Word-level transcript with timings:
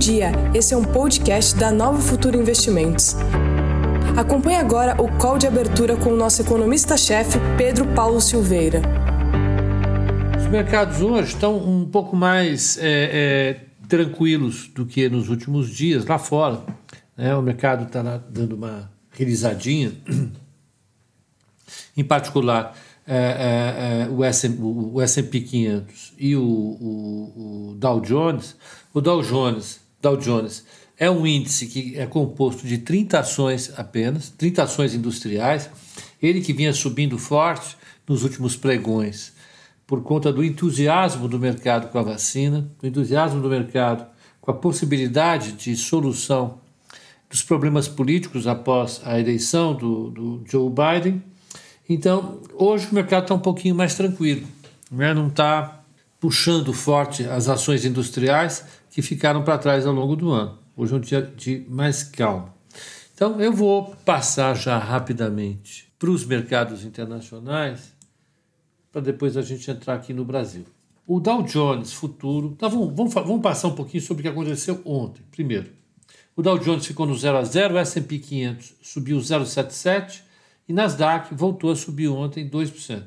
dia, 0.00 0.32
esse 0.54 0.72
é 0.72 0.76
um 0.78 0.82
podcast 0.82 1.54
da 1.56 1.70
Nova 1.70 2.00
Futuro 2.00 2.40
Investimentos. 2.40 3.16
Acompanhe 4.16 4.56
agora 4.56 4.98
o 4.98 5.14
call 5.18 5.36
de 5.36 5.46
abertura 5.46 5.94
com 5.94 6.14
o 6.14 6.16
nosso 6.16 6.40
economista-chefe, 6.40 7.38
Pedro 7.58 7.86
Paulo 7.88 8.18
Silveira. 8.18 8.80
Os 10.38 10.46
mercados 10.46 11.02
hoje 11.02 11.34
estão 11.34 11.54
um 11.58 11.84
pouco 11.84 12.16
mais 12.16 12.78
é, 12.78 12.80
é, 13.12 13.86
tranquilos 13.88 14.68
do 14.68 14.86
que 14.86 15.06
nos 15.10 15.28
últimos 15.28 15.68
dias 15.68 16.06
lá 16.06 16.18
fora. 16.18 16.62
Né? 17.14 17.36
O 17.36 17.42
mercado 17.42 17.84
está 17.84 18.02
dando 18.02 18.54
uma 18.56 18.90
realizadinha. 19.10 19.92
em 21.94 22.04
particular, 22.04 22.74
é, 23.06 24.06
é, 24.06 24.06
é 24.06 24.08
o, 24.08 24.24
S&P 25.02 25.40
500 25.42 26.14
e 26.18 26.34
o, 26.36 26.42
o, 26.42 27.70
o, 27.72 27.74
Dow 27.74 28.00
Jones, 28.00 28.56
o 28.94 29.00
Dow 29.02 29.20
Jones, 29.20 29.89
Dow 30.00 30.16
Jones 30.16 30.64
é 30.98 31.10
um 31.10 31.26
índice 31.26 31.66
que 31.66 31.98
é 31.98 32.06
composto 32.06 32.66
de 32.66 32.78
30 32.78 33.18
ações 33.18 33.72
apenas, 33.76 34.30
30 34.30 34.62
ações 34.62 34.94
industriais, 34.94 35.70
ele 36.22 36.40
que 36.40 36.52
vinha 36.52 36.72
subindo 36.72 37.18
forte 37.18 37.76
nos 38.06 38.22
últimos 38.22 38.56
pregões, 38.56 39.32
por 39.86 40.02
conta 40.02 40.32
do 40.32 40.44
entusiasmo 40.44 41.26
do 41.26 41.38
mercado 41.38 41.90
com 41.90 41.98
a 41.98 42.02
vacina, 42.02 42.70
do 42.80 42.86
entusiasmo 42.86 43.40
do 43.40 43.48
mercado 43.48 44.06
com 44.40 44.50
a 44.50 44.54
possibilidade 44.54 45.52
de 45.52 45.76
solução 45.76 46.60
dos 47.28 47.42
problemas 47.42 47.88
políticos 47.88 48.46
após 48.46 49.00
a 49.04 49.18
eleição 49.18 49.74
do, 49.74 50.10
do 50.10 50.44
Joe 50.46 50.70
Biden 50.70 51.22
então, 51.92 52.40
hoje 52.54 52.86
o 52.88 52.94
mercado 52.94 53.22
está 53.22 53.34
um 53.34 53.40
pouquinho 53.40 53.74
mais 53.74 53.96
tranquilo, 53.96 54.46
né? 54.92 55.12
não 55.12 55.26
está 55.26 55.79
puxando 56.20 56.72
forte 56.74 57.24
as 57.24 57.48
ações 57.48 57.86
industriais 57.86 58.64
que 58.90 59.00
ficaram 59.00 59.42
para 59.42 59.56
trás 59.56 59.86
ao 59.86 59.94
longo 59.94 60.14
do 60.14 60.30
ano. 60.30 60.58
Hoje 60.76 60.92
é 60.92 60.96
um 60.96 61.00
dia 61.00 61.22
de 61.22 61.64
mais 61.68 62.04
calma. 62.04 62.54
Então, 63.14 63.40
eu 63.40 63.52
vou 63.52 63.96
passar 64.04 64.54
já 64.54 64.78
rapidamente 64.78 65.90
para 65.98 66.10
os 66.10 66.24
mercados 66.24 66.84
internacionais, 66.84 67.92
para 68.92 69.00
depois 69.00 69.36
a 69.36 69.42
gente 69.42 69.70
entrar 69.70 69.94
aqui 69.94 70.12
no 70.12 70.24
Brasil. 70.24 70.64
O 71.06 71.20
Dow 71.20 71.42
Jones 71.42 71.92
futuro. 71.92 72.54
Tá, 72.58 72.68
vamos, 72.68 72.94
vamos, 72.94 73.12
vamos 73.12 73.42
passar 73.42 73.68
um 73.68 73.74
pouquinho 73.74 74.02
sobre 74.02 74.20
o 74.20 74.24
que 74.24 74.28
aconteceu 74.28 74.80
ontem. 74.84 75.22
Primeiro, 75.30 75.70
o 76.36 76.42
Dow 76.42 76.58
Jones 76.58 76.86
ficou 76.86 77.06
no 77.06 77.14
0 77.16 77.38
a 77.38 77.44
0, 77.44 77.74
o 77.74 77.78
S&P 77.78 78.18
500 78.18 78.74
subiu 78.82 79.18
0,77, 79.18 80.22
e 80.68 80.72
Nasdaq 80.72 81.34
voltou 81.34 81.70
a 81.70 81.76
subir 81.76 82.08
ontem 82.08 82.48
2%. 82.48 83.02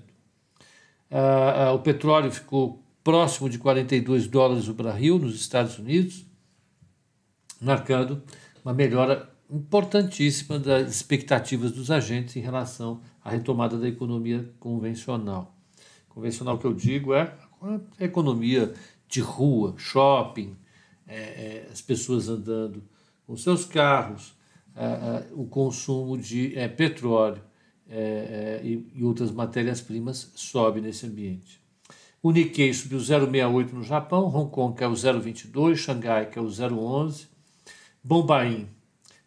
Ah, 1.09 1.67
ah, 1.67 1.73
o 1.73 1.79
petróleo 1.79 2.31
ficou 2.31 2.82
próximo 3.03 3.49
de 3.49 3.57
42 3.57 4.27
dólares 4.27 4.67
o 4.67 4.73
barril 4.73 5.19
nos 5.19 5.35
Estados 5.35 5.77
Unidos, 5.77 6.25
marcando 7.59 8.23
uma 8.63 8.73
melhora 8.73 9.29
importantíssima 9.49 10.57
das 10.57 10.89
expectativas 10.89 11.71
dos 11.71 11.91
agentes 11.91 12.35
em 12.35 12.39
relação 12.39 13.01
à 13.23 13.29
retomada 13.29 13.77
da 13.77 13.87
economia 13.87 14.49
convencional. 14.59 15.55
Convencional 16.09 16.57
que 16.57 16.65
eu 16.65 16.73
digo 16.73 17.13
é 17.13 17.35
a 17.99 18.03
economia 18.03 18.73
de 19.07 19.21
rua, 19.21 19.75
shopping, 19.77 20.55
é, 21.07 21.15
é, 21.15 21.69
as 21.71 21.81
pessoas 21.81 22.29
andando 22.29 22.83
com 23.25 23.38
seus 23.38 23.65
carros, 23.65 24.35
é, 24.75 24.83
é 24.85 25.27
o 25.33 25.45
consumo 25.45 26.17
de 26.17 26.57
é, 26.57 26.67
petróleo 26.67 27.41
é, 27.88 28.61
e, 28.63 28.88
e, 28.95 29.03
outras 29.03 29.31
matérias-primas 29.31 30.31
sobe 30.35 30.81
nesse 30.81 31.05
ambiente. 31.05 31.62
O 32.23 32.31
Nikkei 32.31 32.73
subiu 32.73 32.99
0,68 32.99 33.73
no 33.73 33.83
Japão, 33.83 34.33
Hong 34.33 34.49
Kong 34.49 34.73
caiu 34.77 34.93
0,22, 34.93 35.75
Xangai 35.75 36.27
caiu 36.27 36.47
0,11, 36.47 37.27
Bombaim 38.02 38.69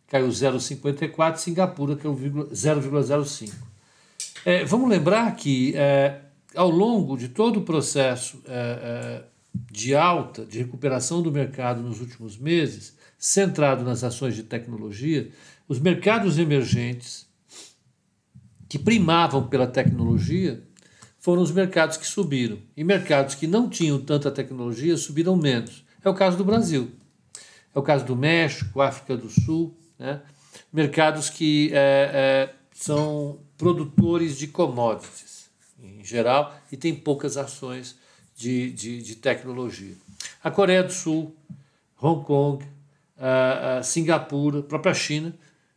caiu 0.08 0.28
0,54, 0.28 1.36
Singapura 1.36 1.94
caiu 1.94 2.14
0,05. 2.16 3.52
É, 4.46 4.64
vamos 4.64 4.88
lembrar 4.88 5.36
que 5.36 5.74
é, 5.76 6.22
ao 6.54 6.70
longo 6.70 7.18
de 7.18 7.28
todo 7.28 7.60
o 7.60 7.64
processo 7.64 8.40
é, 8.46 8.52
é, 8.52 9.24
de 9.70 9.94
alta, 9.94 10.46
de 10.46 10.56
recuperação 10.56 11.20
do 11.20 11.30
mercado 11.30 11.82
nos 11.82 12.00
últimos 12.00 12.38
meses, 12.38 12.96
centrado 13.18 13.84
nas 13.84 14.04
ações 14.04 14.34
de 14.34 14.42
tecnologia, 14.42 15.30
os 15.68 15.78
mercados 15.78 16.38
emergentes 16.38 17.26
que 18.66 18.78
primavam 18.78 19.46
pela 19.48 19.66
tecnologia 19.66 20.62
foram 21.26 21.42
os 21.42 21.50
mercados 21.50 21.96
que 21.96 22.06
subiram. 22.06 22.56
E 22.76 22.84
mercados 22.84 23.34
que 23.34 23.48
não 23.48 23.68
tinham 23.68 24.00
tanta 24.00 24.30
tecnologia 24.30 24.96
subiram 24.96 25.34
menos. 25.34 25.84
É 26.04 26.08
o 26.08 26.14
caso 26.14 26.36
do 26.36 26.44
Brasil. 26.44 26.92
É 27.74 27.78
o 27.80 27.82
caso 27.82 28.04
do 28.04 28.14
México, 28.14 28.80
África 28.80 29.16
do 29.16 29.28
Sul, 29.28 29.76
né? 29.98 30.22
mercados 30.72 31.28
que 31.28 31.72
é, 31.72 32.10
é, 32.14 32.54
são 32.72 33.40
produtores 33.58 34.38
de 34.38 34.46
commodities, 34.46 35.50
em 35.82 36.04
geral, 36.04 36.56
e 36.70 36.76
têm 36.76 36.94
poucas 36.94 37.36
ações 37.36 37.98
de, 38.36 38.70
de, 38.70 39.02
de 39.02 39.16
tecnologia. 39.16 39.96
A 40.44 40.48
Coreia 40.52 40.84
do 40.84 40.92
Sul, 40.92 41.34
Hong 42.00 42.24
Kong, 42.24 42.64
a, 43.18 43.78
a 43.78 43.82
Singapura, 43.82 44.60
a 44.60 44.62
própria 44.62 44.94
China 44.94 45.34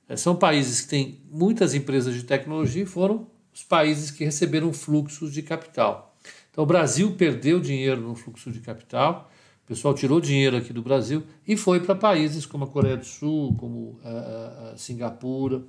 é, 0.08 0.16
são 0.16 0.36
países 0.36 0.82
que 0.82 0.90
têm 0.90 1.20
muitas 1.32 1.74
empresas 1.74 2.14
de 2.14 2.22
tecnologia 2.22 2.84
e 2.84 2.86
foram 2.86 3.26
os 3.60 3.64
países 3.66 4.10
que 4.10 4.24
receberam 4.24 4.72
fluxos 4.72 5.34
de 5.34 5.42
capital. 5.42 6.16
Então, 6.50 6.64
o 6.64 6.68
Brasil 6.68 7.12
perdeu 7.16 7.60
dinheiro 7.60 8.00
no 8.00 8.16
fluxo 8.16 8.50
de 8.52 8.62
capital, 8.62 9.30
o 9.66 9.68
pessoal 9.68 9.94
tirou 9.94 10.22
dinheiro 10.22 10.56
aqui 10.56 10.72
do 10.72 10.82
Brasil 10.82 11.24
e 11.46 11.58
foi 11.58 11.82
para 11.82 11.94
países 11.94 12.46
como 12.46 12.64
a 12.64 12.68
Coreia 12.68 12.96
do 12.96 13.06
Sul, 13.06 13.54
como 13.56 14.00
a, 14.04 14.10
a, 14.10 14.72
a 14.72 14.78
Singapura, 14.78 15.62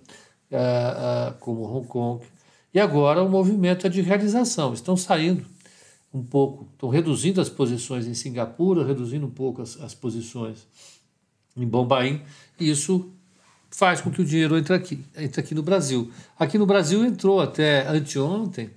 a, 0.52 1.34
como 1.40 1.64
Hong 1.64 1.86
Kong. 1.86 2.24
E 2.72 2.78
agora 2.78 3.22
o 3.24 3.28
movimento 3.28 3.86
é 3.86 3.90
de 3.90 4.00
realização. 4.00 4.72
Estão 4.72 4.96
saindo 4.96 5.44
um 6.14 6.22
pouco, 6.22 6.68
estão 6.72 6.88
reduzindo 6.88 7.40
as 7.40 7.48
posições 7.48 8.06
em 8.06 8.14
Singapura, 8.14 8.86
reduzindo 8.86 9.26
um 9.26 9.30
pouco 9.30 9.62
as, 9.62 9.80
as 9.80 9.94
posições 9.94 10.66
em 11.56 11.66
Bombaim, 11.66 12.22
e 12.58 12.70
isso 12.70 13.10
faz 13.70 14.00
com 14.00 14.10
que 14.10 14.20
o 14.20 14.24
dinheiro 14.24 14.58
entre 14.58 14.74
aqui, 14.74 15.04
entre 15.16 15.40
aqui 15.40 15.54
no 15.54 15.62
Brasil. 15.62 16.10
Aqui 16.38 16.58
no 16.58 16.66
Brasil 16.66 17.04
entrou 17.04 17.40
até 17.40 17.86
anteontem 17.86 18.70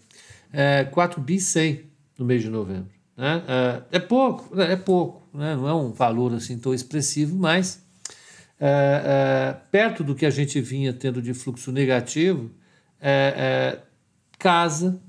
é, 0.51 0.83
4 0.83 1.19
bi 1.19 1.39
100 1.39 1.83
no 2.17 2.25
mês 2.25 2.41
de 2.41 2.49
novembro. 2.49 2.91
Né? 3.17 3.43
É, 3.91 3.97
é 3.97 3.99
pouco, 3.99 4.55
né? 4.55 4.73
é 4.73 4.75
pouco, 4.75 5.27
né? 5.33 5.55
não 5.55 5.67
é 5.67 5.73
um 5.73 5.91
valor 5.91 6.33
assim 6.33 6.57
tão 6.57 6.73
expressivo, 6.73 7.35
mas 7.35 7.81
é, 8.59 8.67
é, 9.49 9.57
perto 9.71 10.03
do 10.03 10.15
que 10.15 10.25
a 10.25 10.29
gente 10.29 10.61
vinha 10.61 10.93
tendo 10.93 11.21
de 11.21 11.33
fluxo 11.33 11.71
negativo, 11.71 12.51
é, 13.01 13.33
é, 13.35 13.79
casa 14.37 14.99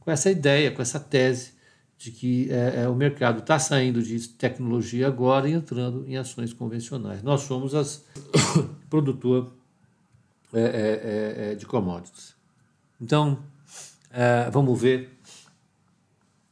com 0.00 0.10
essa 0.10 0.30
ideia, 0.30 0.70
com 0.70 0.80
essa 0.80 1.00
tese 1.00 1.55
de 1.98 2.10
que 2.10 2.50
é, 2.50 2.82
é, 2.82 2.88
o 2.88 2.94
mercado 2.94 3.40
está 3.40 3.58
saindo 3.58 4.02
de 4.02 4.28
tecnologia 4.28 5.06
agora 5.06 5.48
e 5.48 5.52
entrando 5.52 6.04
em 6.06 6.16
ações 6.16 6.52
convencionais. 6.52 7.22
Nós 7.22 7.42
somos 7.42 7.74
as 7.74 8.04
produtor 8.90 9.52
é, 10.52 10.60
é, 10.60 10.62
é, 10.62 11.52
é, 11.52 11.54
de 11.54 11.66
commodities. 11.66 12.34
Então, 13.00 13.38
vamos 14.52 14.80
ver 14.80 15.10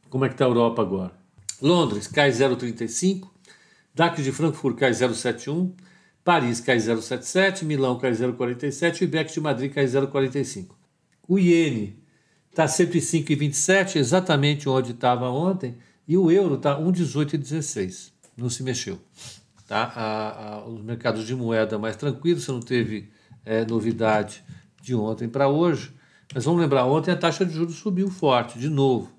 como 0.09 0.25
é 0.25 0.27
que 0.27 0.35
está 0.35 0.45
a 0.45 0.47
Europa 0.47 0.81
agora. 0.81 1.13
Londres 1.61 2.07
cai 2.07 2.29
0,35, 2.29 3.27
DAX 3.93 4.23
de 4.23 4.31
Frankfurt 4.31 4.77
cai 4.77 4.91
0,71, 4.91 5.71
Paris 6.23 6.59
cai 6.59 6.77
0,77, 6.77 7.63
Milão 7.63 7.97
cai 7.97 8.11
0,47 8.11 9.01
e 9.01 9.03
o 9.03 9.05
IBEX 9.05 9.33
de 9.33 9.39
Madrid 9.39 9.73
cai 9.73 9.85
0,45. 9.85 10.75
O 11.27 11.39
iene 11.39 11.97
está 12.55 12.65
105,27, 12.65 13.97
exatamente 13.97 14.69
onde 14.69 14.91
estava 14.91 15.29
ontem, 15.29 15.75
e 16.07 16.17
o 16.17 16.31
euro 16.31 16.55
está 16.55 16.79
1,18,16, 16.79 18.11
não 18.37 18.49
se 18.49 18.63
mexeu. 18.63 18.97
Tá? 19.67 19.91
A, 19.93 20.53
a, 20.53 20.65
os 20.65 20.81
mercados 20.81 21.27
de 21.27 21.35
moeda 21.35 21.77
mais 21.77 21.97
tranquilos, 21.97 22.45
você 22.45 22.51
não 22.53 22.61
teve 22.61 23.09
é, 23.45 23.65
novidade 23.65 24.41
de 24.81 24.95
ontem 24.95 25.27
para 25.27 25.49
hoje, 25.49 25.91
mas 26.33 26.45
vamos 26.45 26.61
lembrar, 26.61 26.85
ontem 26.85 27.11
a 27.11 27.17
taxa 27.17 27.45
de 27.45 27.53
juros 27.53 27.75
subiu 27.75 28.09
forte, 28.09 28.57
de 28.57 28.69
novo. 28.69 29.11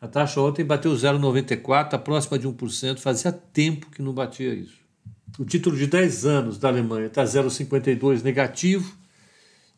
A 0.00 0.08
taxa 0.08 0.40
ontem 0.40 0.64
bateu 0.64 0.92
0,94, 0.92 1.84
está 1.84 1.98
próxima 1.98 2.36
de 2.36 2.48
1%, 2.48 2.98
fazia 2.98 3.30
tempo 3.30 3.90
que 3.90 4.02
não 4.02 4.12
batia 4.12 4.52
isso. 4.52 4.82
O 5.38 5.44
título 5.44 5.76
de 5.76 5.86
10 5.86 6.26
anos 6.26 6.58
da 6.58 6.68
Alemanha 6.68 7.06
está 7.06 7.22
0,52 7.22 8.22
negativo, 8.22 8.92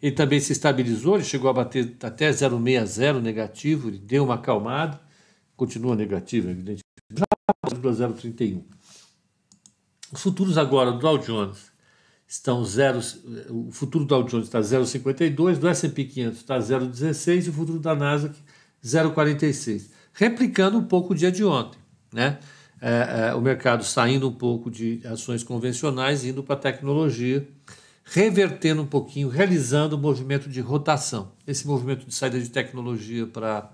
ele 0.04 0.14
também 0.14 0.38
se 0.38 0.52
estabilizou, 0.52 1.14
ele 1.14 1.24
chegou 1.24 1.48
a 1.48 1.52
bater 1.54 1.96
até 2.02 2.28
0,60 2.28 3.22
negativo, 3.22 3.88
ele 3.88 3.96
deu 3.96 4.24
uma 4.24 4.34
acalmada, 4.34 5.00
continua 5.56 5.96
negativo, 5.96 6.50
evidentemente, 6.50 6.84
já 7.10 7.24
0,31. 7.70 8.62
Os 10.12 10.20
futuros 10.20 10.58
agora 10.58 10.92
do 10.92 10.98
Dow 10.98 11.16
Jones 11.16 11.72
estão 12.28 12.62
0, 12.62 13.00
o 13.48 13.70
futuro 13.72 14.04
do 14.04 14.08
Dow 14.08 14.24
Jones 14.24 14.46
está 14.46 14.60
0,52, 14.60 15.56
do 15.56 15.68
S&P 15.68 16.04
500 16.04 16.38
está 16.38 16.58
0,16 16.58 17.46
e 17.46 17.48
o 17.48 17.52
futuro 17.54 17.78
da 17.78 17.94
Nasdaq 17.94 18.36
0,46, 18.84 19.88
replicando 20.12 20.76
um 20.76 20.84
pouco 20.84 21.14
o 21.14 21.16
dia 21.16 21.32
de 21.32 21.42
ontem, 21.42 21.78
né? 22.12 22.38
é, 22.78 23.28
é, 23.30 23.34
o 23.34 23.40
mercado 23.40 23.82
saindo 23.82 24.28
um 24.28 24.34
pouco 24.34 24.70
de 24.70 25.00
ações 25.06 25.42
convencionais, 25.42 26.26
indo 26.26 26.42
para 26.42 26.56
a 26.56 26.58
tecnologia, 26.58 27.48
revertendo 28.04 28.82
um 28.82 28.86
pouquinho, 28.86 29.28
realizando 29.28 29.96
o 29.96 29.98
um 29.98 30.02
movimento 30.02 30.48
de 30.48 30.60
rotação. 30.60 31.32
Esse 31.46 31.66
movimento 31.66 32.06
de 32.06 32.14
saída 32.14 32.38
de 32.38 32.50
tecnologia 32.50 33.26
para 33.26 33.70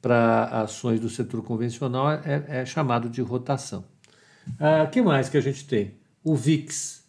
para 0.00 0.62
ações 0.62 0.98
do 0.98 1.08
setor 1.08 1.44
convencional 1.44 2.10
é, 2.10 2.44
é 2.48 2.66
chamado 2.66 3.08
de 3.08 3.22
rotação. 3.22 3.84
O 4.48 4.52
ah, 4.58 4.84
que 4.88 5.00
mais 5.00 5.28
que 5.28 5.36
a 5.36 5.40
gente 5.40 5.64
tem? 5.64 5.94
O 6.24 6.34
VIX 6.34 7.04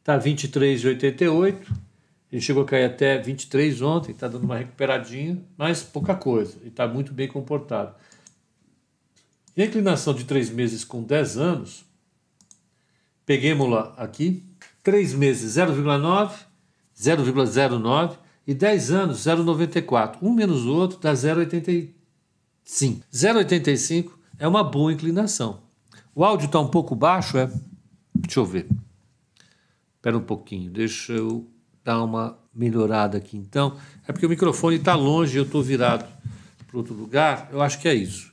está 0.00 0.18
23,88. 0.18 1.56
Ele 2.32 2.42
chegou 2.42 2.64
a 2.64 2.66
cair 2.66 2.84
até 2.84 3.16
23 3.18 3.80
ontem, 3.80 4.10
está 4.10 4.26
dando 4.26 4.42
uma 4.42 4.58
recuperadinha, 4.58 5.40
mas 5.56 5.82
pouca 5.82 6.16
coisa, 6.16 6.58
e 6.64 6.68
está 6.68 6.86
muito 6.86 7.12
bem 7.12 7.28
comportado. 7.28 7.94
E 9.56 9.62
a 9.62 9.66
inclinação 9.66 10.12
de 10.12 10.24
3 10.24 10.50
meses 10.50 10.84
com 10.84 11.02
10 11.02 11.38
anos, 11.38 11.84
peguemos-la 13.24 13.94
aqui, 13.96 14.44
3 14.88 15.12
meses 15.12 15.58
0,9, 15.58 16.32
0,09 16.98 18.16
e 18.46 18.54
10 18.54 18.90
anos 18.90 19.18
0,94. 19.18 20.16
Um 20.22 20.32
menos 20.32 20.64
o 20.64 20.72
outro 20.72 20.98
dá 20.98 21.12
0,85. 21.12 21.92
0,85 23.12 24.12
é 24.38 24.48
uma 24.48 24.64
boa 24.64 24.90
inclinação. 24.90 25.60
O 26.14 26.24
áudio 26.24 26.46
está 26.46 26.58
um 26.58 26.68
pouco 26.68 26.94
baixo, 26.94 27.36
é? 27.36 27.52
Deixa 28.14 28.40
eu 28.40 28.46
ver. 28.46 28.66
Espera 29.96 30.16
um 30.16 30.22
pouquinho, 30.22 30.70
deixa 30.70 31.12
eu 31.12 31.46
dar 31.84 32.02
uma 32.02 32.38
melhorada 32.54 33.18
aqui 33.18 33.36
então. 33.36 33.76
É 34.06 34.12
porque 34.12 34.24
o 34.24 34.30
microfone 34.30 34.76
está 34.76 34.94
longe 34.94 35.36
eu 35.36 35.44
estou 35.44 35.62
virado 35.62 36.10
para 36.66 36.78
outro 36.78 36.94
lugar. 36.94 37.50
Eu 37.52 37.60
acho 37.60 37.78
que 37.78 37.86
é 37.86 37.94
isso. 37.94 38.32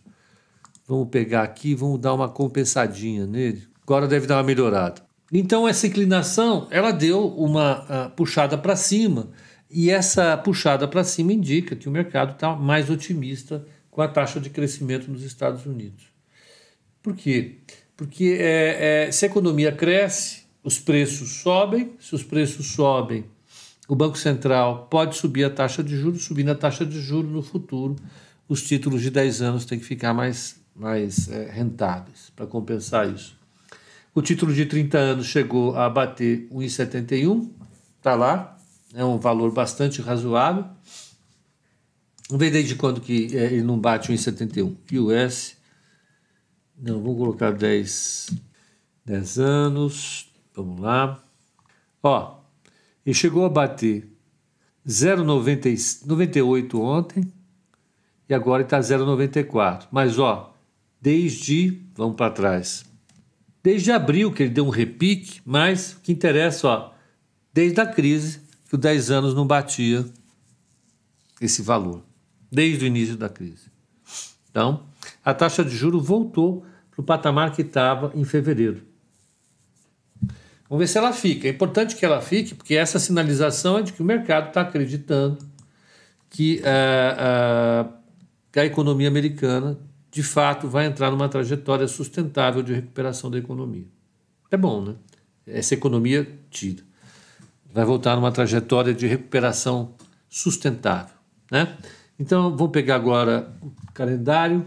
Vamos 0.87 1.09
pegar 1.09 1.43
aqui, 1.43 1.75
vamos 1.75 1.99
dar 1.99 2.13
uma 2.13 2.29
compensadinha 2.29 3.27
nele. 3.27 3.67
Agora 3.83 4.07
deve 4.07 4.25
dar 4.25 4.37
uma 4.37 4.43
melhorada. 4.43 5.04
Então 5.37 5.67
essa 5.67 5.85
inclinação, 5.85 6.65
ela 6.71 6.91
deu 6.91 7.27
uma 7.27 7.81
uh, 7.81 8.09
puxada 8.11 8.57
para 8.57 8.73
cima 8.73 9.31
e 9.69 9.89
essa 9.89 10.37
puxada 10.37 10.87
para 10.87 11.03
cima 11.03 11.33
indica 11.33 11.75
que 11.75 11.89
o 11.89 11.91
mercado 11.91 12.31
está 12.31 12.55
mais 12.55 12.89
otimista 12.89 13.67
com 13.91 14.01
a 14.01 14.07
taxa 14.07 14.39
de 14.39 14.49
crescimento 14.49 15.11
nos 15.11 15.23
Estados 15.23 15.65
Unidos. 15.65 16.05
Por 17.03 17.13
quê? 17.17 17.57
Porque 17.97 18.37
é, 18.39 19.07
é, 19.07 19.11
se 19.11 19.25
a 19.25 19.27
economia 19.27 19.73
cresce, 19.73 20.43
os 20.63 20.79
preços 20.79 21.41
sobem, 21.41 21.95
se 21.99 22.15
os 22.15 22.23
preços 22.23 22.67
sobem, 22.67 23.25
o 23.89 23.95
Banco 23.95 24.17
Central 24.17 24.87
pode 24.89 25.17
subir 25.17 25.43
a 25.43 25.49
taxa 25.49 25.83
de 25.83 25.97
juros, 25.97 26.23
subindo 26.23 26.51
a 26.51 26.55
taxa 26.55 26.85
de 26.85 27.01
juros 27.01 27.29
no 27.29 27.41
futuro, 27.41 27.97
os 28.47 28.63
títulos 28.63 29.01
de 29.01 29.09
10 29.09 29.41
anos 29.41 29.65
têm 29.65 29.79
que 29.79 29.85
ficar 29.85 30.13
mais, 30.13 30.61
mais 30.73 31.27
é, 31.27 31.51
rentáveis 31.51 32.31
para 32.33 32.47
compensar 32.47 33.13
isso. 33.13 33.43
O 34.15 34.21
título 34.21 34.53
de 34.53 34.65
30 34.65 34.97
anos 34.97 35.25
chegou 35.25 35.75
a 35.75 35.89
bater 35.89 36.47
1,71, 36.49 37.51
está 37.97 38.15
lá, 38.15 38.57
é 38.93 39.03
um 39.03 39.17
valor 39.17 39.51
bastante 39.51 40.01
razoável. 40.01 40.63
Vamos 42.29 42.39
ver 42.39 42.49
desde 42.49 42.75
quando 42.75 43.01
que 43.01 43.37
é, 43.37 43.47
ele 43.47 43.63
não 43.63 43.77
bate 43.77 44.13
1,71. 44.13 44.73
US, 45.01 45.57
não, 46.77 47.01
vamos 47.01 47.17
colocar 47.17 47.51
10, 47.51 48.29
10 49.03 49.37
anos, 49.37 50.33
vamos 50.55 50.79
lá. 50.79 51.21
Ó, 52.01 52.39
ele 53.05 53.13
chegou 53.13 53.43
a 53.43 53.49
bater 53.49 54.09
0,98 54.87 56.79
ontem 56.79 57.33
e 58.29 58.33
agora 58.33 58.63
está 58.63 58.79
0,94. 58.79 59.87
Mas, 59.91 60.17
ó, 60.17 60.55
desde, 61.01 61.81
vamos 61.95 62.15
para 62.15 62.31
trás, 62.31 62.84
desde 63.65 63.91
abril 63.91 64.31
que 64.31 64.43
ele 64.43 64.51
deu 64.51 64.63
um 64.63 64.69
repique, 64.69 65.41
mas 65.43 65.93
o 65.93 66.01
que 66.01 66.11
interessa, 66.11 66.67
ó, 66.67 66.91
desde 67.51 67.81
a 67.81 67.87
crise, 67.87 68.41
que 68.69 68.75
o 68.75 68.77
10 68.77 69.09
anos 69.09 69.33
não 69.33 69.47
batia 69.47 70.05
esse 71.41 71.63
valor, 71.63 72.03
desde 72.51 72.85
o 72.85 72.87
início 72.87 73.17
da 73.17 73.27
crise. 73.27 73.71
Então, 74.51 74.83
a 75.23 75.33
taxa 75.33 75.65
de 75.65 75.75
juro 75.75 75.99
voltou 75.99 76.63
para 76.91 77.01
o 77.01 77.03
patamar 77.03 77.53
que 77.53 77.63
estava 77.63 78.11
em 78.13 78.23
fevereiro. 78.23 78.83
Vamos 80.69 80.83
ver 80.83 80.87
se 80.87 80.99
ela 80.99 81.11
fica. 81.11 81.47
É 81.47 81.49
importante 81.49 81.95
que 81.95 82.05
ela 82.05 82.21
fique, 82.21 82.53
porque 82.53 82.75
essa 82.75 82.99
sinalização 82.99 83.79
é 83.79 83.81
de 83.81 83.93
que 83.93 84.01
o 84.03 84.05
mercado 84.05 84.49
está 84.49 84.61
acreditando 84.61 85.39
que, 86.29 86.61
uh, 86.61 87.87
uh, 87.87 87.93
que 88.51 88.59
a 88.59 88.65
economia 88.65 89.07
americana, 89.07 89.75
de 90.15 90.23
fato, 90.23 90.69
vai 90.69 90.85
entrar 90.85 91.11
numa 91.11 91.27
trajetória 91.27 91.85
sustentável 91.89 92.63
de 92.63 92.73
recuperação 92.73 93.29
da 93.29 93.37
economia. 93.37 93.85
É 94.49 94.55
bom, 94.55 94.81
né? 94.81 94.95
Essa 95.45 95.73
economia 95.73 96.39
tira 96.49 96.81
vai 97.75 97.83
voltar 97.83 98.15
numa 98.15 98.31
trajetória 98.31 98.93
de 98.93 99.05
recuperação 99.05 99.93
sustentável. 100.29 101.13
Né? 101.51 101.75
Então, 102.17 102.55
vamos 102.55 102.71
pegar 102.71 102.95
agora 102.95 103.53
o 103.61 103.73
calendário, 103.93 104.65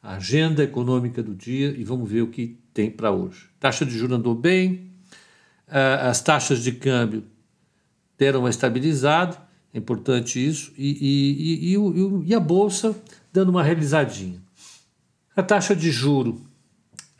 a 0.00 0.14
agenda 0.14 0.62
econômica 0.62 1.20
do 1.20 1.34
dia 1.34 1.74
e 1.76 1.82
vamos 1.82 2.08
ver 2.08 2.22
o 2.22 2.28
que 2.28 2.56
tem 2.72 2.88
para 2.88 3.10
hoje. 3.10 3.50
Taxa 3.58 3.84
de 3.84 3.98
juros 3.98 4.16
andou 4.16 4.36
bem, 4.36 4.92
as 5.66 6.22
taxas 6.22 6.62
de 6.62 6.70
câmbio 6.70 7.24
deram 8.16 8.38
uma 8.38 8.50
estabilizada, 8.50 9.36
é 9.74 9.78
importante 9.78 10.38
isso, 10.38 10.72
e, 10.78 11.74
e, 11.74 11.74
e, 11.74 12.28
e 12.28 12.34
a 12.36 12.38
Bolsa 12.38 12.94
dando 13.32 13.50
uma 13.50 13.62
realizadinha. 13.62 14.42
A 15.36 15.42
taxa 15.42 15.74
de 15.74 15.90
juro, 15.90 16.44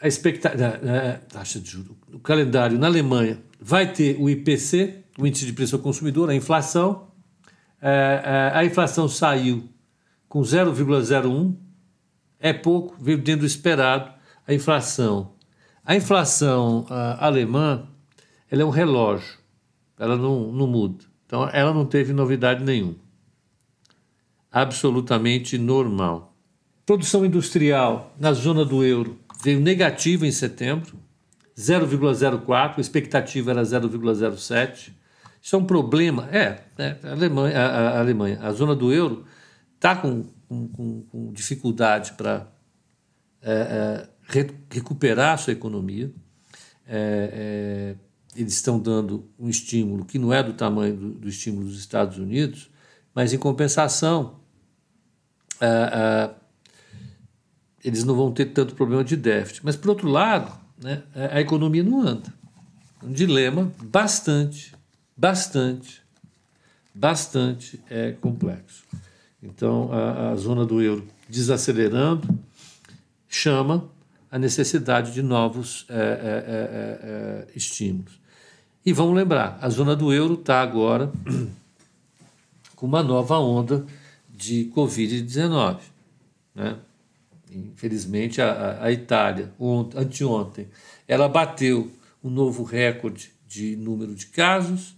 a 0.00 0.08
expectativa, 0.08 0.80
taxa 1.28 1.60
de 1.60 1.70
juro, 1.70 1.96
o 2.12 2.18
calendário 2.18 2.78
na 2.78 2.86
Alemanha 2.86 3.38
vai 3.60 3.92
ter 3.92 4.16
o 4.20 4.28
IPC, 4.28 5.04
o 5.18 5.26
índice 5.26 5.46
de 5.46 5.52
preço 5.52 5.76
ao 5.76 5.82
consumidor, 5.82 6.30
a 6.30 6.34
inflação. 6.34 7.08
É, 7.80 8.52
a 8.54 8.64
inflação 8.64 9.08
saiu 9.08 9.68
com 10.28 10.40
0,01, 10.40 11.54
é 12.40 12.52
pouco, 12.52 12.96
veio 13.00 13.18
dentro 13.18 13.40
do 13.40 13.46
esperado. 13.46 14.12
A 14.46 14.54
inflação, 14.54 15.32
a 15.84 15.94
inflação 15.94 16.86
a, 16.88 17.26
alemã, 17.26 17.86
ela 18.50 18.62
é 18.62 18.64
um 18.64 18.70
relógio, 18.70 19.38
ela 19.98 20.16
não, 20.16 20.52
não 20.52 20.66
muda. 20.66 21.04
Então, 21.26 21.48
ela 21.52 21.74
não 21.74 21.84
teve 21.84 22.12
novidade 22.12 22.64
nenhuma. 22.64 22.96
Absolutamente 24.50 25.58
normal. 25.58 26.34
Produção 26.86 27.24
industrial 27.24 28.14
na 28.18 28.32
zona 28.32 28.64
do 28.64 28.82
euro 28.82 29.18
veio 29.42 29.60
negativa 29.60 30.26
em 30.26 30.32
setembro, 30.32 30.98
0,04, 31.56 32.78
a 32.78 32.80
expectativa 32.80 33.50
era 33.50 33.62
0,07. 33.62 34.92
Isso 35.42 35.56
é 35.56 35.58
um 35.58 35.64
problema. 35.64 36.28
É, 36.30 36.62
é 36.78 36.96
a, 37.02 37.10
Alemanha, 37.12 37.58
a, 37.58 37.66
a, 37.66 38.00
Alemanha, 38.00 38.38
a 38.40 38.52
zona 38.52 38.74
do 38.74 38.92
euro 38.92 39.24
está 39.74 39.96
com, 39.96 40.24
com, 40.48 41.02
com, 41.02 41.32
dificuldade 41.32 42.12
para 42.12 42.50
é, 43.42 43.52
é, 43.52 44.08
re, 44.28 44.50
recuperar 44.70 45.34
a 45.34 45.36
sua 45.36 45.52
economia. 45.52 46.12
É, 46.86 47.96
é, 47.96 48.40
eles 48.40 48.54
estão 48.54 48.78
dando 48.78 49.28
um 49.38 49.48
estímulo 49.48 50.04
que 50.04 50.18
não 50.18 50.32
é 50.32 50.42
do 50.42 50.52
tamanho 50.52 50.96
do, 50.96 51.10
do 51.10 51.28
estímulo 51.28 51.66
dos 51.66 51.78
Estados 51.78 52.18
Unidos, 52.18 52.70
mas 53.14 53.32
em 53.32 53.38
compensação, 53.38 54.37
é, 55.60 56.30
eles 57.84 58.04
não 58.04 58.14
vão 58.14 58.32
ter 58.32 58.46
tanto 58.46 58.74
problema 58.74 59.04
de 59.04 59.16
déficit. 59.16 59.64
Mas, 59.64 59.76
por 59.76 59.90
outro 59.90 60.08
lado, 60.08 60.52
né, 60.82 61.02
a 61.32 61.40
economia 61.40 61.82
não 61.82 62.00
anda. 62.00 62.32
Um 63.02 63.12
dilema 63.12 63.72
bastante, 63.82 64.74
bastante, 65.16 66.02
bastante 66.94 67.80
é, 67.88 68.12
complexo. 68.12 68.84
Então, 69.42 69.90
a, 69.92 70.30
a 70.30 70.36
zona 70.36 70.66
do 70.66 70.82
euro 70.82 71.06
desacelerando 71.28 72.28
chama 73.28 73.88
a 74.30 74.38
necessidade 74.38 75.12
de 75.12 75.22
novos 75.22 75.86
é, 75.88 75.94
é, 75.94 75.98
é, 75.98 77.48
é 77.52 77.56
estímulos. 77.56 78.18
E 78.84 78.92
vamos 78.92 79.14
lembrar, 79.14 79.58
a 79.60 79.68
zona 79.68 79.94
do 79.94 80.12
euro 80.12 80.34
está 80.34 80.60
agora 80.60 81.12
com 82.74 82.86
uma 82.86 83.02
nova 83.02 83.38
onda 83.38 83.84
de 84.38 84.70
Covid-19. 84.74 85.80
Né? 86.54 86.78
Infelizmente, 87.50 88.40
a, 88.40 88.84
a 88.84 88.92
Itália, 88.92 89.52
ontem, 89.58 89.98
anteontem, 89.98 90.68
ela 91.08 91.28
bateu 91.28 91.90
um 92.22 92.30
novo 92.30 92.62
recorde 92.62 93.32
de 93.46 93.74
número 93.74 94.14
de 94.14 94.26
casos, 94.26 94.94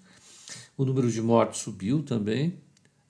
o 0.77 0.85
número 0.85 1.11
de 1.11 1.23
mortes 1.23 1.61
subiu 1.61 2.03
também, 2.03 2.59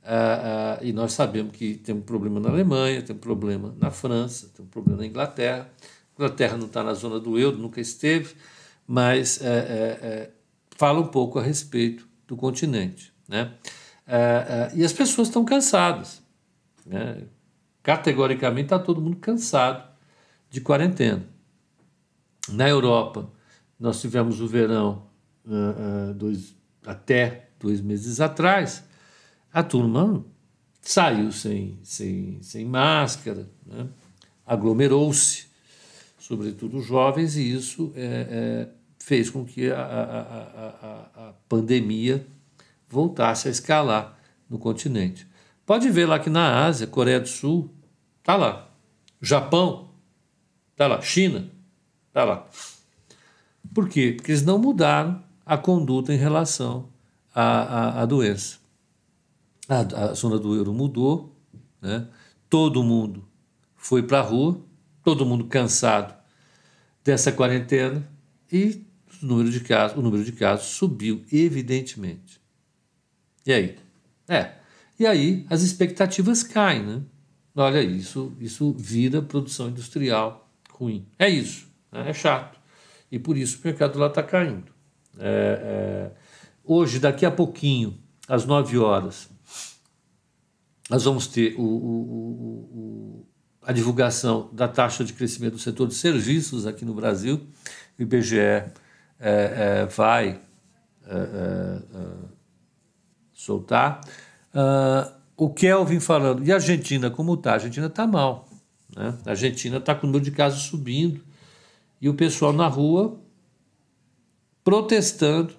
ah, 0.04 0.78
ah, 0.78 0.84
e 0.84 0.92
nós 0.92 1.12
sabemos 1.12 1.54
que 1.56 1.74
tem 1.74 1.94
um 1.94 2.00
problema 2.00 2.38
na 2.38 2.48
Alemanha, 2.48 3.02
tem 3.02 3.14
um 3.14 3.18
problema 3.18 3.74
na 3.78 3.90
França, 3.90 4.50
tem 4.54 4.64
um 4.64 4.68
problema 4.68 5.00
na 5.00 5.06
Inglaterra. 5.06 5.70
A 5.80 6.22
Inglaterra 6.22 6.56
não 6.56 6.66
está 6.66 6.82
na 6.82 6.94
zona 6.94 7.18
do 7.18 7.38
euro, 7.38 7.58
nunca 7.58 7.80
esteve, 7.80 8.34
mas 8.86 9.40
é, 9.42 9.46
é, 9.46 9.50
é, 10.02 10.30
fala 10.76 11.00
um 11.00 11.06
pouco 11.06 11.38
a 11.38 11.42
respeito 11.42 12.08
do 12.26 12.36
continente. 12.36 13.12
Né? 13.28 13.52
E 14.74 14.84
as 14.84 14.92
pessoas 14.92 15.28
estão 15.28 15.44
cansadas. 15.44 16.22
Né? 16.84 17.22
categoricamente 17.82 18.66
está 18.66 18.78
todo 18.78 19.00
mundo 19.00 19.16
cansado 19.16 19.88
de 20.50 20.60
quarentena. 20.60 21.24
Na 22.48 22.68
Europa, 22.68 23.30
nós 23.78 24.00
tivemos 24.00 24.40
o 24.40 24.46
verão 24.46 25.06
uh, 25.46 26.10
uh, 26.10 26.14
dois, 26.14 26.54
até 26.84 27.50
dois 27.58 27.80
meses 27.80 28.20
atrás, 28.20 28.84
a 29.52 29.62
turma 29.62 30.24
saiu 30.80 31.30
sem, 31.30 31.78
sem, 31.82 32.38
sem 32.42 32.64
máscara, 32.64 33.48
né? 33.66 33.86
aglomerou-se, 34.46 35.46
sobretudo 36.18 36.80
jovens, 36.80 37.36
e 37.36 37.52
isso 37.52 37.92
é, 37.94 38.26
é, 38.30 38.68
fez 38.98 39.30
com 39.30 39.44
que 39.44 39.70
a, 39.70 39.80
a, 39.80 40.20
a, 40.20 41.28
a 41.28 41.32
pandemia 41.48 42.26
voltasse 42.90 43.48
a 43.48 43.50
escalar 43.50 44.18
no 44.48 44.58
continente. 44.58 45.26
Pode 45.64 45.88
ver 45.88 46.06
lá 46.06 46.18
que 46.18 46.28
na 46.28 46.66
Ásia, 46.66 46.86
Coreia 46.86 47.20
do 47.20 47.28
Sul, 47.28 47.72
tá 48.22 48.36
lá. 48.36 48.68
Japão, 49.22 49.90
tá 50.74 50.88
lá. 50.88 51.00
China, 51.00 51.48
tá 52.12 52.24
lá. 52.24 52.48
Por 53.72 53.88
quê? 53.88 54.14
Porque 54.16 54.32
eles 54.32 54.44
não 54.44 54.58
mudaram 54.58 55.22
a 55.46 55.56
conduta 55.56 56.12
em 56.12 56.16
relação 56.16 56.88
à, 57.32 57.42
à, 57.42 58.02
à 58.02 58.06
doença. 58.06 58.58
A, 59.68 59.78
a, 59.80 60.14
zona 60.14 60.38
do 60.38 60.56
euro 60.56 60.72
mudou, 60.72 61.36
né? 61.80 62.08
todo 62.48 62.82
mundo 62.82 63.24
foi 63.76 64.02
para 64.02 64.18
a 64.18 64.22
rua, 64.22 64.60
todo 65.04 65.24
mundo 65.24 65.44
cansado 65.44 66.12
dessa 67.04 67.30
quarentena 67.30 68.08
e 68.50 68.84
o 69.22 69.26
número 69.26 69.50
de 69.50 69.60
casos, 69.60 69.96
o 69.96 70.02
número 70.02 70.24
de 70.24 70.32
casos 70.32 70.66
subiu, 70.66 71.24
evidentemente. 71.30 72.39
E 73.46 73.52
aí? 73.52 73.76
É. 74.28 74.52
E 74.98 75.06
aí 75.06 75.46
as 75.48 75.62
expectativas 75.62 76.42
caem, 76.42 76.84
né? 76.84 77.02
Olha, 77.54 77.82
isso, 77.82 78.32
isso 78.38 78.72
vira 78.72 79.20
produção 79.20 79.68
industrial 79.68 80.48
ruim. 80.72 81.06
É 81.18 81.28
isso, 81.28 81.66
né? 81.90 82.08
é 82.08 82.12
chato. 82.12 82.58
E 83.10 83.18
por 83.18 83.36
isso 83.36 83.58
o 83.58 83.66
mercado 83.66 83.98
lá 83.98 84.06
está 84.06 84.22
caindo. 84.22 84.72
É, 85.18 85.60
é, 85.62 86.10
hoje, 86.64 86.98
daqui 86.98 87.26
a 87.26 87.30
pouquinho, 87.30 87.98
às 88.28 88.46
9 88.46 88.78
horas, 88.78 89.28
nós 90.88 91.04
vamos 91.04 91.26
ter 91.26 91.54
o, 91.58 91.62
o, 91.62 91.96
o, 92.72 93.26
a 93.62 93.72
divulgação 93.72 94.48
da 94.52 94.68
taxa 94.68 95.04
de 95.04 95.12
crescimento 95.12 95.52
do 95.52 95.58
setor 95.58 95.86
de 95.86 95.94
serviços 95.94 96.66
aqui 96.66 96.84
no 96.84 96.94
Brasil. 96.94 97.46
O 97.98 98.02
IBGE 98.02 98.38
é, 98.38 98.72
é, 99.20 99.86
vai 99.86 100.40
é, 101.06 101.14
é, 101.14 101.82
soltar. 103.40 104.00
Uh, 104.54 105.10
o 105.36 105.50
Kelvin 105.50 106.00
falando, 106.00 106.46
e 106.46 106.52
a 106.52 106.56
Argentina, 106.56 107.10
como 107.10 107.34
está? 107.34 107.52
A 107.52 107.54
Argentina 107.54 107.86
está 107.86 108.06
mal. 108.06 108.46
Né? 108.94 109.16
A 109.24 109.30
Argentina 109.30 109.78
está 109.78 109.94
com 109.94 110.06
o 110.06 110.06
número 110.08 110.24
de 110.24 110.30
casos 110.30 110.64
subindo 110.64 111.24
e 112.00 112.08
o 112.08 112.14
pessoal 112.14 112.52
na 112.52 112.66
rua 112.66 113.18
protestando 114.62 115.54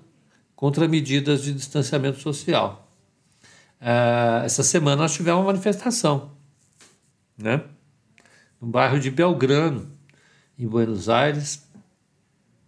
contra 0.56 0.88
medidas 0.88 1.44
de 1.44 1.54
distanciamento 1.54 2.20
social. 2.20 2.88
Uh, 3.82 4.46
essa 4.46 4.62
semana 4.62 5.02
nós 5.02 5.14
tivemos 5.14 5.40
uma 5.40 5.48
manifestação, 5.48 6.32
né? 7.36 7.64
no 8.60 8.68
bairro 8.68 9.00
de 9.00 9.10
Belgrano, 9.10 9.92
em 10.60 10.68
Buenos 10.68 11.10
Aires, 11.10 11.68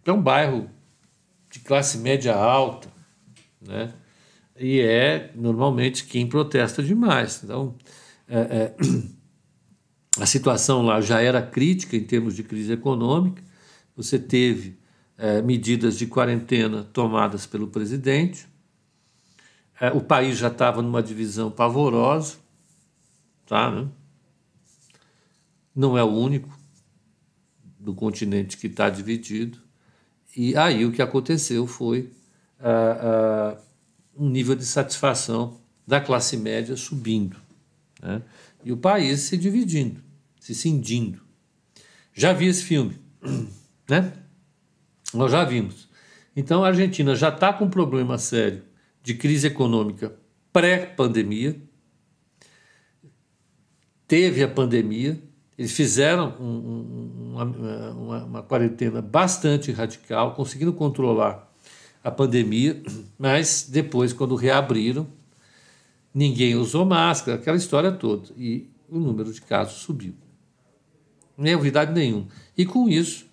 é 0.04 0.12
um 0.12 0.22
bairro 0.22 0.68
de 1.52 1.60
classe 1.60 2.00
média 2.00 2.36
alta, 2.36 2.90
né? 3.62 3.94
E 4.58 4.80
é 4.80 5.32
normalmente 5.36 6.06
quem 6.06 6.28
protesta 6.28 6.84
demais. 6.84 7.42
Então, 7.44 7.76
é, 8.28 8.40
é, 8.40 8.76
a 10.22 10.26
situação 10.26 10.84
lá 10.84 11.02
já 11.02 11.22
era 11.22 11.42
crítica 11.42 11.96
em 11.96 12.04
termos 12.04 12.36
de 12.36 12.44
crise 12.44 12.74
econômica, 12.74 13.44
você 13.96 14.18
teve 14.18 14.78
é, 15.18 15.42
medidas 15.42 15.98
de 15.98 16.08
quarentena 16.08 16.84
tomadas 16.84 17.46
pelo 17.46 17.68
presidente, 17.68 18.48
é, 19.80 19.92
o 19.92 20.02
país 20.02 20.38
já 20.38 20.48
estava 20.48 20.82
numa 20.82 21.02
divisão 21.02 21.52
pavorosa, 21.52 22.38
tá, 23.46 23.72
né? 23.72 23.88
não 25.76 25.98
é 25.98 26.04
o 26.04 26.12
único 26.12 26.50
do 27.80 27.94
continente 27.94 28.58
que 28.58 28.68
está 28.68 28.90
dividido, 28.90 29.58
e 30.36 30.56
aí 30.56 30.86
o 30.86 30.92
que 30.92 31.02
aconteceu 31.02 31.68
foi 31.68 32.12
uh, 32.60 33.56
uh, 33.56 33.58
um 34.18 34.30
nível 34.30 34.56
de 34.56 34.66
satisfação 34.66 35.60
da 35.86 36.00
classe 36.00 36.38
média 36.38 36.76
subindo, 36.78 37.38
né? 38.02 38.22
e 38.64 38.72
o 38.72 38.78
país 38.78 39.22
se 39.22 39.38
dividindo, 39.38 40.02
se 40.40 40.56
cindindo. 40.56 41.22
Já 42.14 42.32
vi 42.32 42.48
esse 42.48 42.64
filme, 42.64 43.00
né? 43.90 44.14
Nós 45.14 45.32
já 45.32 45.44
vimos. 45.44 45.90
Então 46.36 46.64
a 46.64 46.68
Argentina 46.68 47.16
já 47.16 47.30
está 47.30 47.54
com 47.54 47.66
um 47.66 47.70
problema 47.70 48.18
sério 48.18 48.64
de 49.04 49.14
crise 49.14 49.48
econômica 49.48 50.16
pré-pandemia, 50.54 51.60
teve 54.08 54.44
a 54.44 54.48
pandemia, 54.48 55.20
eles 55.58 55.72
fizeram 55.72 56.36
um, 56.40 56.46
um, 56.46 57.32
uma, 57.32 57.44
uma, 57.44 58.26
uma, 58.26 58.44
quarentena 58.44 59.02
bastante 59.02 59.72
radical, 59.72 60.36
conseguindo 60.36 60.72
controlar 60.72 61.52
a 62.04 62.12
pandemia, 62.12 62.82
mas 63.18 63.68
depois, 63.70 64.12
quando 64.12 64.36
reabriram, 64.36 65.08
ninguém 66.14 66.56
usou 66.56 66.86
máscara, 66.86 67.38
aquela 67.38 67.58
história 67.58 67.92
toda, 67.92 68.30
e 68.38 68.70
o 68.90 69.00
número 69.00 69.32
de 69.32 69.42
casos 69.42 69.82
subiu. 69.82 70.14
Não 71.38 71.48
é 71.48 71.54
novidade 71.54 71.94
nenhuma. 71.94 72.28
E 72.58 72.66
com 72.66 72.90
isso, 72.90 73.26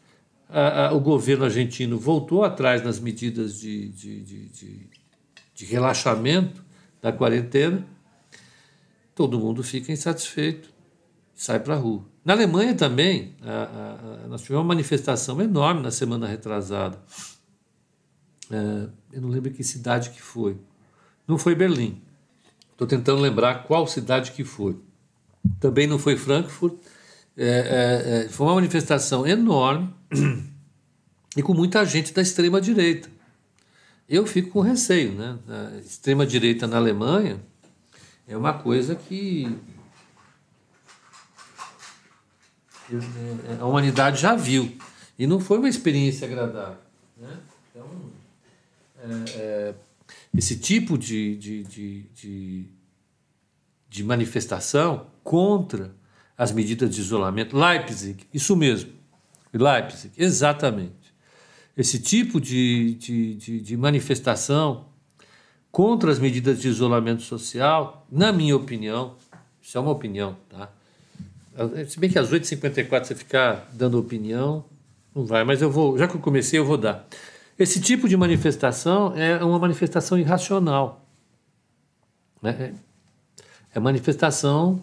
a, 0.48 0.86
a, 0.86 0.92
o 0.92 1.00
governo 1.00 1.44
argentino 1.44 1.98
voltou 1.98 2.44
atrás 2.44 2.82
nas 2.82 2.98
medidas 2.98 3.60
de, 3.60 3.88
de, 3.88 4.20
de, 4.22 4.48
de, 4.48 4.90
de 5.54 5.64
relaxamento 5.64 6.64
da 7.02 7.12
quarentena, 7.12 7.86
todo 9.14 9.38
mundo 9.38 9.62
fica 9.62 9.92
insatisfeito, 9.92 10.70
sai 11.34 11.60
para 11.60 11.74
a 11.74 11.78
rua. 11.78 12.04
Na 12.24 12.34
Alemanha 12.34 12.74
também, 12.74 13.34
a, 13.42 14.26
nós 14.28 14.42
tivemos 14.42 14.62
uma 14.62 14.68
manifestação 14.68 15.40
enorme 15.42 15.82
na 15.82 15.90
semana 15.90 16.26
retrasada. 16.26 16.98
É, 18.50 18.88
eu 19.12 19.22
não 19.22 19.28
lembro 19.28 19.50
que 19.50 19.62
cidade 19.62 20.10
que 20.10 20.20
foi. 20.20 20.56
Não 21.26 21.38
foi 21.38 21.54
Berlim. 21.54 22.00
Estou 22.72 22.86
tentando 22.86 23.20
lembrar 23.20 23.64
qual 23.64 23.86
cidade 23.86 24.32
que 24.32 24.42
foi. 24.42 24.76
Também 25.60 25.86
não 25.86 25.98
foi 25.98 26.16
Frankfurt. 26.16 26.74
É, 27.36 27.46
é, 27.46 28.24
é 28.24 28.28
foi 28.28 28.46
uma 28.46 28.56
manifestação 28.56 29.26
enorme 29.26 29.94
e 31.36 31.42
com 31.42 31.54
muita 31.54 31.84
gente 31.84 32.12
da 32.12 32.20
extrema 32.20 32.60
direita. 32.60 33.08
Eu 34.08 34.26
fico 34.26 34.50
com 34.50 34.60
receio, 34.60 35.12
né? 35.12 35.38
A 35.48 35.78
extrema 35.78 36.26
direita 36.26 36.66
na 36.66 36.78
Alemanha 36.78 37.40
é 38.26 38.36
uma 38.36 38.52
coisa 38.52 38.96
que 38.96 39.56
a 43.60 43.64
humanidade 43.64 44.20
já 44.20 44.34
viu 44.34 44.76
e 45.16 45.26
não 45.26 45.38
foi 45.38 45.58
uma 45.58 45.68
experiência 45.68 46.26
agradável, 46.26 46.78
né? 47.16 47.38
Então, 47.70 48.09
é, 49.02 49.36
é, 49.36 49.74
esse 50.36 50.56
tipo 50.56 50.98
de, 50.98 51.36
de, 51.36 51.62
de, 51.62 52.02
de, 52.14 52.64
de 53.88 54.04
manifestação 54.04 55.06
contra 55.22 55.94
as 56.36 56.52
medidas 56.52 56.94
de 56.94 57.00
isolamento, 57.00 57.56
Leipzig, 57.56 58.26
isso 58.32 58.56
mesmo, 58.56 58.92
Leipzig, 59.52 60.12
exatamente. 60.16 61.14
Esse 61.76 61.98
tipo 61.98 62.40
de, 62.40 62.94
de, 62.94 63.34
de, 63.34 63.60
de 63.60 63.76
manifestação 63.76 64.86
contra 65.70 66.10
as 66.10 66.18
medidas 66.18 66.60
de 66.60 66.68
isolamento 66.68 67.22
social, 67.22 68.06
na 68.10 68.32
minha 68.32 68.56
opinião, 68.56 69.16
isso 69.62 69.78
é 69.78 69.80
uma 69.80 69.90
opinião, 69.90 70.36
tá? 70.48 70.70
Se 71.88 71.98
bem 71.98 72.08
que 72.08 72.18
às 72.18 72.30
8h54 72.30 73.04
você 73.04 73.14
ficar 73.14 73.68
dando 73.72 73.98
opinião, 73.98 74.64
não 75.14 75.24
vai, 75.24 75.44
mas 75.44 75.60
eu 75.60 75.70
vou, 75.70 75.98
já 75.98 76.08
que 76.08 76.16
eu 76.16 76.20
comecei, 76.20 76.58
eu 76.58 76.64
vou 76.64 76.76
dar. 76.76 77.06
Esse 77.60 77.78
tipo 77.78 78.08
de 78.08 78.16
manifestação 78.16 79.14
é 79.14 79.44
uma 79.44 79.58
manifestação 79.58 80.18
irracional. 80.18 81.06
Né? 82.40 82.74
É 83.74 83.78
manifestação 83.78 84.82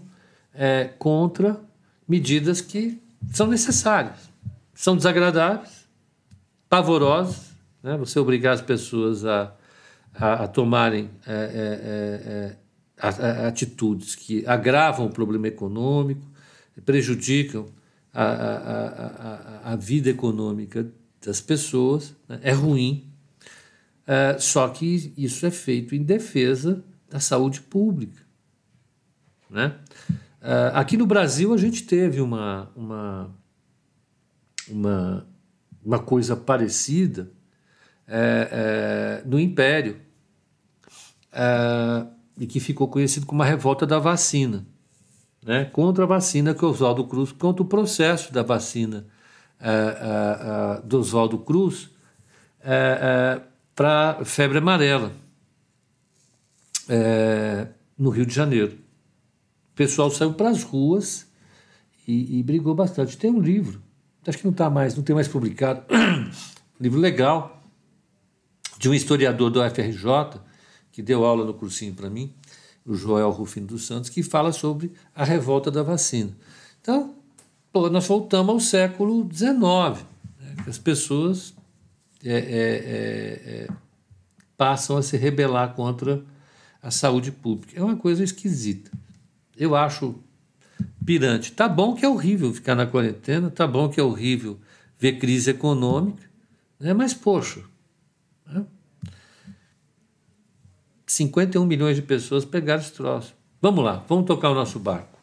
é, 0.53 0.91
contra 0.99 1.59
medidas 2.07 2.61
que 2.61 3.01
são 3.33 3.47
necessárias 3.47 4.29
são 4.75 4.95
desagradáveis, 4.95 5.87
pavorosas, 6.69 7.51
né? 7.81 7.97
você 7.97 8.19
obrigar 8.19 8.53
as 8.53 8.61
pessoas 8.61 9.25
a, 9.25 9.55
a, 10.13 10.43
a 10.43 10.47
tomarem 10.47 11.09
é, 11.25 12.53
é, 12.99 13.07
é, 13.07 13.47
atitudes 13.47 14.13
que 14.13 14.45
agravam 14.45 15.07
o 15.07 15.09
problema 15.09 15.47
econômico, 15.47 16.21
prejudicam 16.85 17.65
a, 18.13 18.23
a, 18.23 19.71
a, 19.71 19.73
a 19.73 19.75
vida 19.75 20.11
econômica 20.11 20.85
das 21.25 21.41
pessoas, 21.41 22.15
né? 22.27 22.39
é 22.41 22.51
ruim, 22.51 23.11
é, 24.05 24.37
só 24.39 24.67
que 24.69 25.13
isso 25.17 25.45
é 25.45 25.51
feito 25.51 25.93
em 25.95 26.03
defesa 26.03 26.83
da 27.09 27.19
saúde 27.19 27.61
pública. 27.61 28.21
Né? 29.49 29.77
É, 30.41 30.71
aqui 30.73 30.97
no 30.97 31.05
Brasil 31.05 31.53
a 31.53 31.57
gente 31.57 31.83
teve 31.83 32.21
uma, 32.21 32.71
uma 32.75 33.35
uma, 34.69 35.25
uma 35.83 35.99
coisa 35.99 36.35
parecida 36.35 37.31
é, 38.07 39.21
é, 39.23 39.27
no 39.27 39.39
Império, 39.39 39.99
é, 41.31 42.05
e 42.39 42.45
que 42.45 42.59
ficou 42.59 42.87
conhecido 42.87 43.25
como 43.25 43.41
a 43.41 43.45
revolta 43.45 43.85
da 43.85 43.99
vacina, 43.99 44.65
né? 45.43 45.65
contra 45.65 46.03
a 46.03 46.07
vacina 46.07 46.53
que 46.53 46.63
Oswaldo 46.63 47.05
Cruz, 47.05 47.31
contra 47.31 47.63
o 47.63 47.67
processo 47.67 48.31
da 48.31 48.43
vacina 48.43 49.05
é, 49.59 49.69
é, 49.69 49.71
é, 49.71 50.81
do 50.83 50.99
Oswaldo 50.99 51.39
Cruz 51.39 51.89
para 53.75 54.23
febre 54.25 54.57
amarela 54.57 55.11
no 57.97 58.09
Rio 58.09 58.25
de 58.25 58.33
Janeiro. 58.33 58.77
O 59.71 59.75
pessoal 59.75 60.09
saiu 60.09 60.33
para 60.33 60.49
as 60.49 60.63
ruas 60.63 61.27
e, 62.07 62.39
e, 62.39 62.43
brigou 62.43 62.73
bastante. 62.73 63.17
Tem 63.17 63.31
um 63.31 63.39
livro, 63.39 63.81
acho 64.25 64.37
que 64.37 64.45
não 64.45 64.51
está 64.51 64.69
mais, 64.69 64.95
não 64.95 65.03
tem 65.03 65.13
mais 65.13 65.27
publicado, 65.27 65.83
um 65.91 66.29
livro 66.81 66.99
legal 66.99 67.61
de 68.77 68.89
um 68.89 68.93
historiador 68.93 69.49
do 69.49 69.61
FRJ 69.69 70.39
que 70.91 71.01
deu 71.01 71.25
aula 71.25 71.45
no 71.45 71.53
cursinho 71.53 71.93
para 71.93 72.09
mim, 72.09 72.33
o 72.85 72.95
Joel 72.95 73.29
Rufino 73.29 73.67
dos 73.67 73.85
Santos, 73.85 74.09
que 74.09 74.23
fala 74.23 74.51
sobre 74.51 74.93
a 75.13 75.23
revolta 75.23 75.69
da 75.69 75.83
vacina. 75.83 76.35
Então, 76.81 77.16
nós 77.89 78.07
voltamos 78.07 78.53
ao 78.53 78.59
século 78.59 79.27
XIX, 79.31 80.05
né, 80.39 80.55
que 80.63 80.69
as 80.69 80.77
pessoas 80.77 81.53
é, 82.23 82.33
é, 82.33 82.39
é, 82.39 83.63
é, 83.63 83.67
passam 84.57 84.97
a 84.97 85.03
se 85.03 85.17
rebelar 85.17 85.73
contra 85.73 86.23
a 86.81 86.91
saúde 86.91 87.31
pública. 87.31 87.79
É 87.79 87.83
uma 87.83 87.95
coisa 87.95 88.23
esquisita. 88.23 88.91
Eu 89.55 89.75
acho 89.75 90.15
pirante. 91.05 91.51
Tá 91.53 91.69
bom 91.69 91.95
que 91.95 92.05
é 92.05 92.09
horrível 92.09 92.53
ficar 92.53 92.75
na 92.75 92.85
quarentena, 92.85 93.49
tá 93.49 93.65
bom 93.65 93.87
que 93.87 93.99
é 93.99 94.03
horrível 94.03 94.59
ver 94.99 95.13
crise 95.13 95.51
econômica, 95.51 96.23
né? 96.79 96.93
mas, 96.93 97.13
poxa, 97.13 97.61
né? 98.45 98.65
51 101.05 101.65
milhões 101.65 101.95
de 101.95 102.01
pessoas 102.01 102.43
pegaram 102.43 102.81
esse 102.81 102.91
troço. 102.91 103.33
Vamos 103.61 103.83
lá, 103.83 104.03
vamos 104.07 104.25
tocar 104.25 104.49
o 104.49 104.55
nosso 104.55 104.79
barco. 104.79 105.16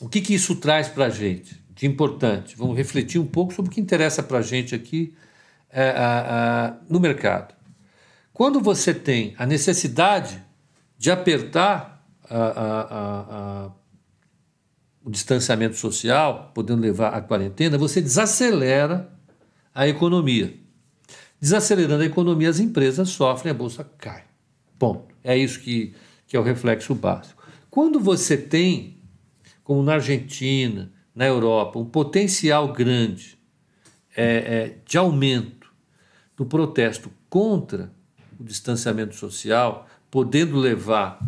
O 0.00 0.08
que, 0.08 0.20
que 0.20 0.34
isso 0.34 0.56
traz 0.56 0.88
para 0.88 1.06
a 1.06 1.10
gente 1.10 1.62
de 1.74 1.86
importante? 1.86 2.56
Vamos 2.56 2.76
refletir 2.76 3.20
um 3.20 3.26
pouco 3.26 3.52
sobre 3.52 3.70
o 3.70 3.74
que 3.74 3.80
interessa 3.80 4.22
para 4.22 4.38
a 4.38 4.42
gente 4.42 4.74
aqui 4.74 5.14
é, 5.70 5.90
a, 5.90 6.68
a, 6.68 6.76
no 6.88 6.98
mercado. 6.98 7.54
Quando 8.32 8.60
você 8.60 8.94
tem 8.94 9.34
a 9.36 9.44
necessidade 9.44 10.42
de 10.96 11.10
apertar 11.10 12.02
a, 12.28 13.70
o 15.04 15.10
distanciamento 15.10 15.76
social, 15.76 16.50
podendo 16.54 16.80
levar 16.80 17.14
à 17.14 17.20
quarentena, 17.20 17.76
você 17.76 18.00
desacelera 18.00 19.10
a 19.74 19.88
economia. 19.88 20.54
Desacelerando 21.40 22.02
a 22.02 22.06
economia, 22.06 22.48
as 22.48 22.60
empresas 22.60 23.10
sofrem, 23.10 23.50
a 23.50 23.54
bolsa 23.54 23.84
cai. 23.98 24.24
Ponto. 24.78 25.14
É 25.24 25.36
isso 25.36 25.60
que, 25.60 25.94
que 26.26 26.36
é 26.36 26.40
o 26.40 26.42
reflexo 26.42 26.94
básico. 26.94 27.42
Quando 27.70 27.98
você 27.98 28.36
tem, 28.36 28.99
como 29.70 29.84
na 29.84 29.94
Argentina, 29.94 30.90
na 31.14 31.26
Europa, 31.26 31.78
um 31.78 31.84
potencial 31.84 32.72
grande 32.72 33.38
é, 34.16 34.24
é, 34.24 34.76
de 34.84 34.98
aumento 34.98 35.72
do 36.36 36.44
protesto 36.44 37.08
contra 37.28 37.88
o 38.36 38.42
distanciamento 38.42 39.14
social, 39.14 39.86
podendo 40.10 40.58
levar 40.58 41.20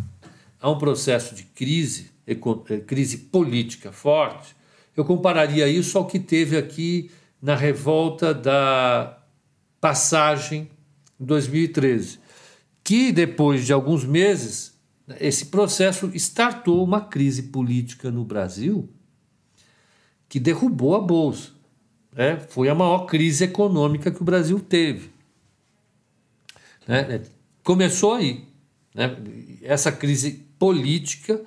a 0.59 0.69
um 0.69 0.77
processo 0.77 1.33
de 1.33 1.43
crise, 1.43 2.11
é, 2.27 2.35
crise 2.85 3.17
política 3.17 3.93
forte, 3.93 4.53
eu 4.93 5.05
compararia 5.05 5.65
isso 5.69 5.97
ao 5.97 6.05
que 6.05 6.19
teve 6.19 6.57
aqui 6.57 7.09
na 7.41 7.55
revolta 7.55 8.33
da 8.33 9.23
passagem 9.79 10.69
em 11.17 11.23
2013, 11.25 12.19
que 12.83 13.13
depois 13.13 13.65
de 13.65 13.71
alguns 13.71 14.03
meses, 14.03 14.72
esse 15.19 15.47
processo 15.47 16.09
startou 16.15 16.83
uma 16.83 17.01
crise 17.01 17.43
política 17.43 18.09
no 18.09 18.23
Brasil 18.23 18.89
que 20.29 20.39
derrubou 20.39 20.95
a 20.95 21.01
Bolsa. 21.01 21.51
Né? 22.11 22.39
Foi 22.49 22.69
a 22.69 22.75
maior 22.75 23.05
crise 23.05 23.43
econômica 23.43 24.11
que 24.11 24.21
o 24.21 24.25
Brasil 24.25 24.59
teve. 24.59 25.11
Né? 26.87 27.21
Começou 27.63 28.13
aí. 28.13 28.45
Né? 28.95 29.15
Essa 29.61 29.91
crise 29.91 30.45
política 30.57 31.43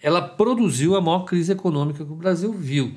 ela 0.00 0.22
produziu 0.22 0.94
a 0.94 1.00
maior 1.00 1.24
crise 1.24 1.52
econômica 1.52 2.04
que 2.04 2.12
o 2.12 2.16
Brasil 2.16 2.52
viu. 2.52 2.94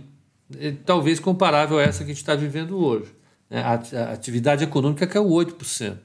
Talvez 0.86 1.20
comparável 1.20 1.80
a 1.80 1.84
essa 1.84 2.00
que 2.00 2.12
a 2.12 2.14
gente 2.14 2.22
está 2.22 2.36
vivendo 2.36 2.78
hoje. 2.78 3.12
Né? 3.50 3.62
A 3.62 3.74
atividade 4.14 4.64
econômica 4.64 5.08
caiu 5.08 5.26
8%. 5.26 5.98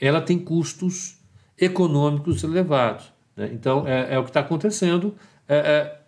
ela 0.00 0.20
tem 0.20 0.38
custos 0.38 1.18
econômicos 1.58 2.42
elevados. 2.42 3.12
Né? 3.36 3.50
Então, 3.52 3.86
é, 3.86 4.14
é, 4.14 4.18
o 4.18 4.24
que 4.24 4.30
está 4.30 4.40
acontecendo. 4.40 5.14
É, 5.46 5.56
é, 5.56 6.00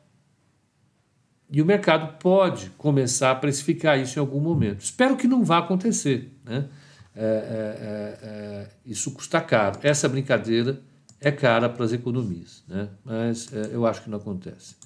e 1.50 1.62
o 1.62 1.66
mercado 1.66 2.18
pode 2.18 2.70
começar 2.70 3.30
a 3.30 3.34
precificar 3.34 3.98
isso 3.98 4.18
em 4.18 4.20
algum 4.20 4.40
momento. 4.40 4.80
Espero 4.80 5.16
que 5.16 5.28
não 5.28 5.44
vá 5.44 5.58
acontecer. 5.58 6.34
Né? 6.44 6.66
É, 7.14 7.24
é, 7.24 8.18
é, 8.22 8.68
isso 8.86 9.10
custa 9.12 9.40
caro. 9.40 9.78
Essa 9.82 10.08
brincadeira 10.08 10.80
é 11.20 11.30
cara 11.30 11.68
para 11.68 11.84
as 11.84 11.92
economias, 11.92 12.62
né? 12.68 12.88
mas 13.04 13.50
eu 13.72 13.84
acho 13.86 14.02
que 14.02 14.10
não 14.10 14.18
acontece. 14.18 14.76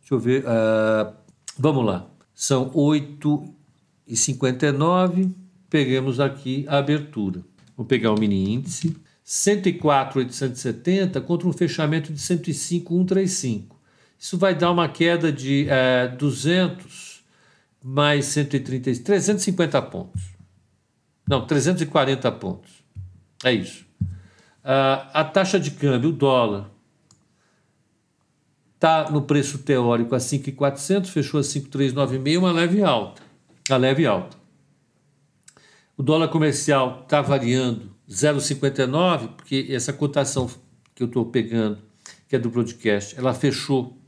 Deixa 0.00 0.14
eu 0.14 0.18
ver. 0.18 0.44
Uh, 0.44 1.14
vamos 1.58 1.86
lá. 1.86 2.13
São 2.34 2.70
8,59. 2.70 5.32
Peguemos 5.70 6.18
aqui 6.20 6.66
a 6.68 6.76
abertura. 6.78 7.42
Vou 7.76 7.86
pegar 7.86 8.12
o 8.12 8.18
mini 8.18 8.54
índice. 8.54 8.96
104,870 9.22 11.20
contra 11.20 11.46
um 11.48 11.52
fechamento 11.52 12.12
de 12.12 12.20
105,135. 12.20 13.80
Isso 14.18 14.36
vai 14.36 14.54
dar 14.54 14.70
uma 14.70 14.88
queda 14.88 15.32
de 15.32 15.66
é, 15.68 16.08
200 16.08 17.24
mais 17.82 18.26
130, 18.26 19.02
350 19.02 19.80
pontos. 19.82 20.22
Não, 21.28 21.46
340 21.46 22.32
pontos. 22.32 22.70
É 23.44 23.52
isso. 23.52 23.84
Uh, 24.64 25.04
a 25.12 25.24
taxa 25.24 25.60
de 25.60 25.70
câmbio, 25.70 26.08
o 26.08 26.12
dólar, 26.12 26.70
Está 28.84 29.10
no 29.10 29.22
preço 29.22 29.56
teórico 29.60 30.14
a 30.14 30.20
5,400, 30.20 31.08
fechou 31.08 31.40
a 31.40 31.42
5,396, 31.42 32.36
uma 32.36 32.52
leve 32.52 32.82
alta. 32.82 33.22
A 33.70 33.78
leve 33.78 34.04
alta. 34.04 34.36
O 35.96 36.02
dólar 36.02 36.28
comercial 36.28 37.00
está 37.02 37.22
variando 37.22 37.96
0,59, 38.06 39.28
porque 39.36 39.68
essa 39.70 39.90
cotação 39.90 40.50
que 40.94 41.02
eu 41.02 41.06
estou 41.06 41.24
pegando, 41.24 41.78
que 42.28 42.36
é 42.36 42.38
do 42.38 42.50
broadcast, 42.50 43.18
ela 43.18 43.32
fechou 43.32 43.98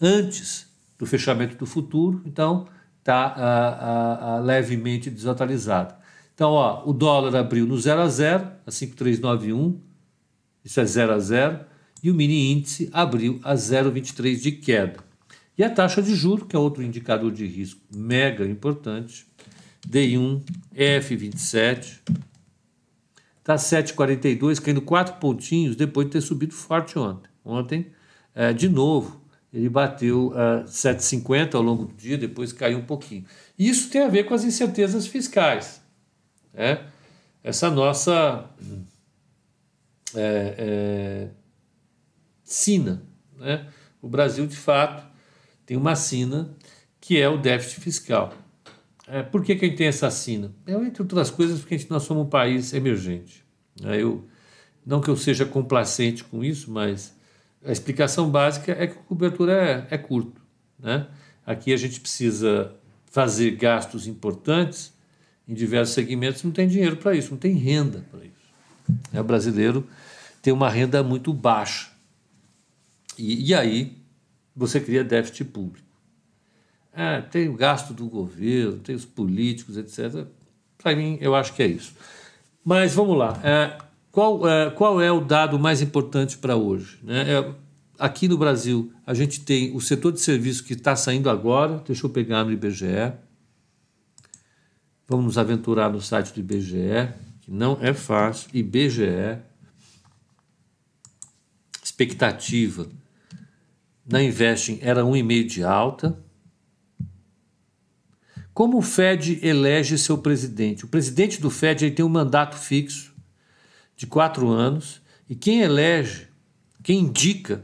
antes 0.00 0.66
do 0.98 1.06
fechamento 1.06 1.56
do 1.56 1.64
futuro, 1.64 2.20
então 2.26 2.66
está 2.98 4.40
levemente 4.42 5.10
desatualizada. 5.10 5.96
Então, 6.34 6.50
ó, 6.50 6.82
o 6.84 6.92
dólar 6.92 7.36
abriu 7.36 7.68
no 7.68 7.78
0 7.78 8.00
a 8.00 8.08
0, 8.08 8.50
a 8.66 8.70
5,391, 8.72 9.80
isso 10.64 10.80
é 10.80 10.84
0 10.84 11.12
a 11.12 11.18
0, 11.20 11.60
e 12.02 12.10
o 12.10 12.14
mini 12.14 12.52
índice 12.52 12.88
abriu 12.92 13.40
a 13.42 13.54
0,23 13.54 14.40
de 14.40 14.52
queda. 14.52 14.96
E 15.56 15.64
a 15.64 15.70
taxa 15.70 16.00
de 16.00 16.14
juro, 16.14 16.46
que 16.46 16.54
é 16.54 16.58
outro 16.58 16.82
indicador 16.82 17.32
de 17.32 17.44
risco 17.46 17.80
mega 17.92 18.46
importante, 18.46 19.26
D1, 19.88 20.42
F27, 20.74 22.00
está 23.38 23.56
7,42, 23.56 24.60
caindo 24.60 24.82
4 24.82 25.14
pontinhos 25.14 25.74
depois 25.74 26.06
de 26.06 26.12
ter 26.12 26.20
subido 26.20 26.54
forte 26.54 26.98
ontem. 26.98 27.30
Ontem, 27.44 27.86
é, 28.34 28.52
de 28.52 28.68
novo, 28.68 29.20
ele 29.52 29.68
bateu 29.68 30.28
uh, 30.28 30.64
7,50 30.66 31.54
ao 31.54 31.62
longo 31.62 31.86
do 31.86 31.94
dia, 31.94 32.18
depois 32.18 32.52
caiu 32.52 32.78
um 32.78 32.84
pouquinho. 32.84 33.24
Isso 33.58 33.88
tem 33.90 34.02
a 34.02 34.08
ver 34.08 34.24
com 34.24 34.34
as 34.34 34.44
incertezas 34.44 35.06
fiscais. 35.06 35.80
Né? 36.52 36.84
Essa 37.42 37.70
nossa 37.70 38.44
é, 40.14 40.54
é, 40.58 41.28
sina. 42.48 43.02
Né? 43.38 43.66
O 44.00 44.08
Brasil, 44.08 44.46
de 44.46 44.56
fato, 44.56 45.06
tem 45.66 45.76
uma 45.76 45.94
sina 45.94 46.50
que 46.98 47.20
é 47.20 47.28
o 47.28 47.36
déficit 47.36 47.80
fiscal. 47.80 48.32
É, 49.06 49.22
por 49.22 49.44
que, 49.44 49.54
que 49.54 49.64
a 49.64 49.68
gente 49.68 49.76
tem 49.76 49.86
essa 49.86 50.10
sina? 50.10 50.50
É, 50.66 50.72
entre 50.72 51.02
outras 51.02 51.30
coisas, 51.30 51.60
porque 51.60 51.76
gente, 51.78 51.90
nós 51.90 52.02
somos 52.02 52.26
um 52.26 52.28
país 52.28 52.72
emergente. 52.72 53.44
É, 53.84 54.02
eu, 54.02 54.26
não 54.84 55.00
que 55.00 55.08
eu 55.08 55.16
seja 55.16 55.44
complacente 55.44 56.24
com 56.24 56.42
isso, 56.42 56.70
mas 56.70 57.14
a 57.64 57.70
explicação 57.70 58.30
básica 58.30 58.72
é 58.72 58.86
que 58.86 58.98
a 58.98 59.02
cobertura 59.02 59.86
é, 59.90 59.94
é 59.94 59.98
curto. 59.98 60.40
Né? 60.78 61.06
Aqui 61.46 61.72
a 61.72 61.76
gente 61.76 62.00
precisa 62.00 62.74
fazer 63.10 63.52
gastos 63.52 64.06
importantes 64.06 64.92
em 65.46 65.54
diversos 65.54 65.94
segmentos, 65.94 66.42
não 66.42 66.50
tem 66.50 66.68
dinheiro 66.68 66.96
para 66.96 67.14
isso, 67.14 67.30
não 67.30 67.38
tem 67.38 67.54
renda 67.54 68.04
para 68.10 68.20
isso. 68.20 68.32
É, 69.12 69.20
o 69.20 69.24
brasileiro 69.24 69.86
tem 70.42 70.52
uma 70.52 70.68
renda 70.68 71.02
muito 71.02 71.32
baixa. 71.32 71.97
E, 73.18 73.48
e 73.48 73.54
aí 73.54 73.98
você 74.54 74.80
cria 74.80 75.04
déficit 75.04 75.44
público. 75.44 75.86
É, 76.92 77.20
tem 77.20 77.48
o 77.48 77.54
gasto 77.54 77.92
do 77.92 78.08
governo, 78.08 78.78
tem 78.78 78.94
os 78.94 79.04
políticos, 79.04 79.76
etc. 79.76 80.26
Para 80.76 80.96
mim, 80.96 81.18
eu 81.20 81.34
acho 81.34 81.52
que 81.54 81.62
é 81.62 81.66
isso. 81.66 81.92
Mas 82.64 82.94
vamos 82.94 83.16
lá. 83.16 83.38
É, 83.44 83.78
qual, 84.10 84.48
é, 84.48 84.70
qual 84.70 85.00
é 85.00 85.12
o 85.12 85.20
dado 85.20 85.58
mais 85.58 85.80
importante 85.80 86.38
para 86.38 86.56
hoje? 86.56 86.98
Né? 87.02 87.34
É, 87.34 87.54
aqui 87.98 88.26
no 88.26 88.36
Brasil, 88.36 88.92
a 89.06 89.14
gente 89.14 89.40
tem 89.40 89.74
o 89.76 89.80
setor 89.80 90.12
de 90.12 90.20
serviço 90.20 90.64
que 90.64 90.72
está 90.72 90.96
saindo 90.96 91.30
agora. 91.30 91.82
Deixa 91.86 92.04
eu 92.04 92.10
pegar 92.10 92.44
no 92.44 92.52
IBGE. 92.52 93.12
Vamos 95.06 95.24
nos 95.24 95.38
aventurar 95.38 95.90
no 95.90 96.00
site 96.00 96.32
do 96.32 96.40
IBGE, 96.40 97.14
que 97.40 97.50
não 97.50 97.78
é 97.80 97.94
fácil. 97.94 98.50
IBGE. 98.52 99.38
Expectativa 101.82 102.88
na 104.08 104.22
Investing 104.22 104.78
era 104.80 105.02
1,5 105.02 105.46
de 105.46 105.62
alta. 105.62 106.18
Como 108.54 108.78
o 108.78 108.82
Fed 108.82 109.38
elege 109.42 109.98
seu 109.98 110.18
presidente? 110.18 110.84
O 110.84 110.88
presidente 110.88 111.40
do 111.40 111.50
Fed 111.50 111.84
ele 111.84 111.94
tem 111.94 112.04
um 112.04 112.08
mandato 112.08 112.56
fixo 112.56 113.14
de 113.94 114.06
quatro 114.06 114.48
anos 114.48 115.00
e 115.28 115.34
quem 115.34 115.60
elege, 115.60 116.26
quem 116.82 117.00
indica 117.00 117.62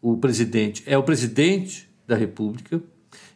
o 0.00 0.16
presidente 0.16 0.82
é 0.86 0.96
o 0.96 1.02
presidente 1.02 1.88
da 2.06 2.16
República 2.16 2.82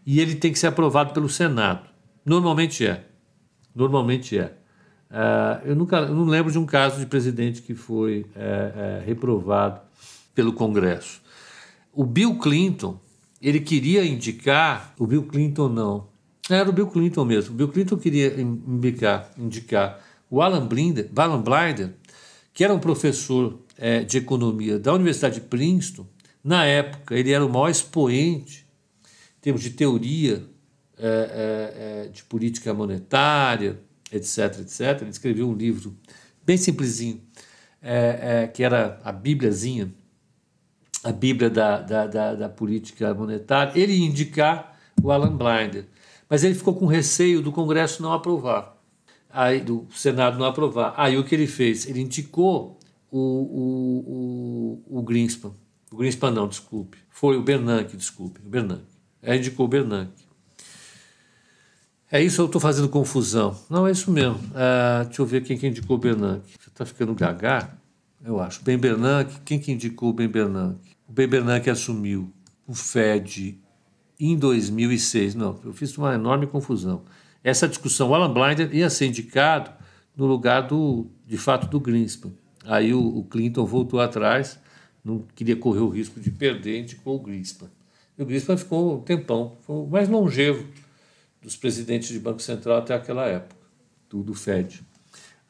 e 0.06 0.18
ele 0.18 0.34
tem 0.34 0.50
que 0.50 0.58
ser 0.58 0.68
aprovado 0.68 1.12
pelo 1.12 1.28
Senado. 1.28 1.88
Normalmente 2.24 2.86
é. 2.86 3.04
Normalmente 3.74 4.38
é. 4.38 4.56
Uh, 5.10 5.66
eu 5.66 5.76
nunca 5.76 5.98
eu 5.98 6.14
não 6.14 6.24
lembro 6.24 6.50
de 6.50 6.58
um 6.58 6.66
caso 6.66 6.98
de 6.98 7.06
presidente 7.06 7.62
que 7.62 7.74
foi 7.74 8.22
uh, 8.22 9.00
uh, 9.00 9.04
reprovado 9.04 9.80
pelo 10.34 10.52
Congresso. 10.52 11.22
O 11.94 12.04
Bill 12.04 12.38
Clinton, 12.38 12.98
ele 13.40 13.60
queria 13.60 14.04
indicar, 14.04 14.94
o 14.98 15.06
Bill 15.06 15.24
Clinton 15.24 15.68
não, 15.68 16.08
era 16.50 16.68
o 16.68 16.72
Bill 16.72 16.88
Clinton 16.88 17.24
mesmo. 17.24 17.54
O 17.54 17.56
Bill 17.56 17.68
Clinton 17.68 17.96
queria 17.96 18.40
indicar, 18.40 19.30
indicar 19.38 20.00
o 20.28 20.42
Alan 20.42 20.66
Blinder, 20.66 21.08
Alan 21.16 21.40
Blinder, 21.40 21.94
que 22.52 22.64
era 22.64 22.74
um 22.74 22.78
professor 22.78 23.60
de 24.06 24.18
economia 24.18 24.78
da 24.78 24.92
Universidade 24.92 25.36
de 25.36 25.40
Princeton. 25.42 26.06
Na 26.42 26.64
época, 26.64 27.16
ele 27.16 27.32
era 27.32 27.44
o 27.44 27.48
maior 27.48 27.70
expoente 27.70 28.66
em 29.38 29.40
termos 29.40 29.62
de 29.62 29.70
teoria 29.70 30.44
é, 30.96 31.06
é, 31.06 32.04
é, 32.06 32.08
de 32.08 32.22
política 32.22 32.72
monetária, 32.72 33.80
etc, 34.12 34.60
etc. 34.60 35.00
Ele 35.00 35.10
escreveu 35.10 35.48
um 35.48 35.54
livro 35.54 35.96
bem 36.46 36.56
simplesinho, 36.56 37.20
é, 37.82 38.44
é, 38.44 38.46
que 38.46 38.62
era 38.62 39.00
a 39.02 39.10
Bíbliazinha, 39.10 39.92
a 41.04 41.12
Bíblia 41.12 41.50
da, 41.50 41.80
da, 41.80 42.06
da, 42.06 42.34
da, 42.34 42.48
política 42.48 43.12
monetária. 43.12 43.78
Ele 43.78 44.02
indicar 44.02 44.76
o 45.02 45.12
Alan 45.12 45.36
Blinder, 45.36 45.86
mas 46.28 46.42
ele 46.42 46.54
ficou 46.54 46.74
com 46.74 46.86
receio 46.86 47.42
do 47.42 47.52
Congresso 47.52 48.02
não 48.02 48.12
aprovar, 48.12 48.76
aí 49.30 49.60
do 49.60 49.86
Senado 49.94 50.38
não 50.38 50.46
aprovar. 50.46 50.94
Aí 50.96 51.18
o 51.18 51.24
que 51.24 51.34
ele 51.34 51.46
fez? 51.46 51.86
Ele 51.86 52.00
indicou 52.00 52.78
o, 53.10 53.18
o, 53.18 54.82
o, 54.88 54.98
o 54.98 55.02
Greenspan, 55.02 55.52
o 55.92 55.96
Greenspan 55.96 56.30
não, 56.30 56.48
desculpe, 56.48 56.96
foi 57.10 57.36
o 57.36 57.42
Bernanke, 57.42 57.96
desculpe, 57.96 58.40
o 58.44 58.48
Bernanke. 58.48 58.94
Aí 59.22 59.38
indicou 59.38 59.66
o 59.66 59.68
Bernanke. 59.68 60.24
É 62.10 62.22
isso, 62.22 62.40
eu 62.40 62.46
estou 62.46 62.60
fazendo 62.60 62.88
confusão. 62.88 63.58
Não, 63.68 63.86
é 63.86 63.90
isso 63.90 64.10
mesmo. 64.10 64.38
Ah, 64.54 65.02
deixa 65.04 65.20
eu 65.20 65.26
ver 65.26 65.42
quem 65.42 65.58
que 65.58 65.66
indicou 65.66 65.96
o 65.96 65.98
Bernanke. 65.98 66.52
Você 66.60 66.68
está 66.68 66.86
ficando 66.86 67.14
gagá? 67.14 67.74
Eu 68.24 68.40
acho. 68.40 68.62
Ben 68.62 68.78
Bernanke, 68.78 69.40
quem 69.44 69.58
que 69.58 69.72
indicou 69.72 70.10
o 70.10 70.12
Ben 70.12 70.28
Bernanke? 70.28 70.93
O 71.08 71.12
Ben 71.12 71.28
Bernanke 71.28 71.68
assumiu 71.68 72.32
o 72.66 72.74
FED 72.74 73.60
em 74.18 74.36
2006. 74.36 75.34
Não, 75.34 75.58
eu 75.64 75.72
fiz 75.72 75.96
uma 75.98 76.14
enorme 76.14 76.46
confusão. 76.46 77.02
Essa 77.42 77.68
discussão, 77.68 78.10
o 78.10 78.14
Alan 78.14 78.32
Blinder 78.32 78.74
ia 78.74 78.88
ser 78.88 79.06
indicado 79.06 79.70
no 80.16 80.26
lugar 80.26 80.62
do, 80.62 81.06
de 81.26 81.36
fato, 81.36 81.66
do 81.68 81.78
Greenspan. 81.78 82.32
Aí 82.64 82.94
o, 82.94 83.18
o 83.18 83.24
Clinton 83.24 83.66
voltou 83.66 84.00
atrás, 84.00 84.58
não 85.04 85.26
queria 85.34 85.56
correr 85.56 85.80
o 85.80 85.88
risco 85.90 86.18
de 86.18 86.30
perder, 86.30 86.80
indicou 86.80 87.16
o 87.16 87.18
Greenspan. 87.18 87.68
E 88.16 88.22
o 88.22 88.26
Greenspan 88.26 88.56
ficou 88.56 88.98
um 88.98 89.00
tempão, 89.02 89.58
foi 89.62 89.76
o 89.76 89.86
mais 89.86 90.08
longevo 90.08 90.66
dos 91.42 91.56
presidentes 91.56 92.08
de 92.08 92.18
Banco 92.18 92.40
Central 92.40 92.78
até 92.78 92.94
aquela 92.94 93.26
época, 93.26 93.60
do, 94.08 94.22
do 94.22 94.34
FED. 94.34 94.82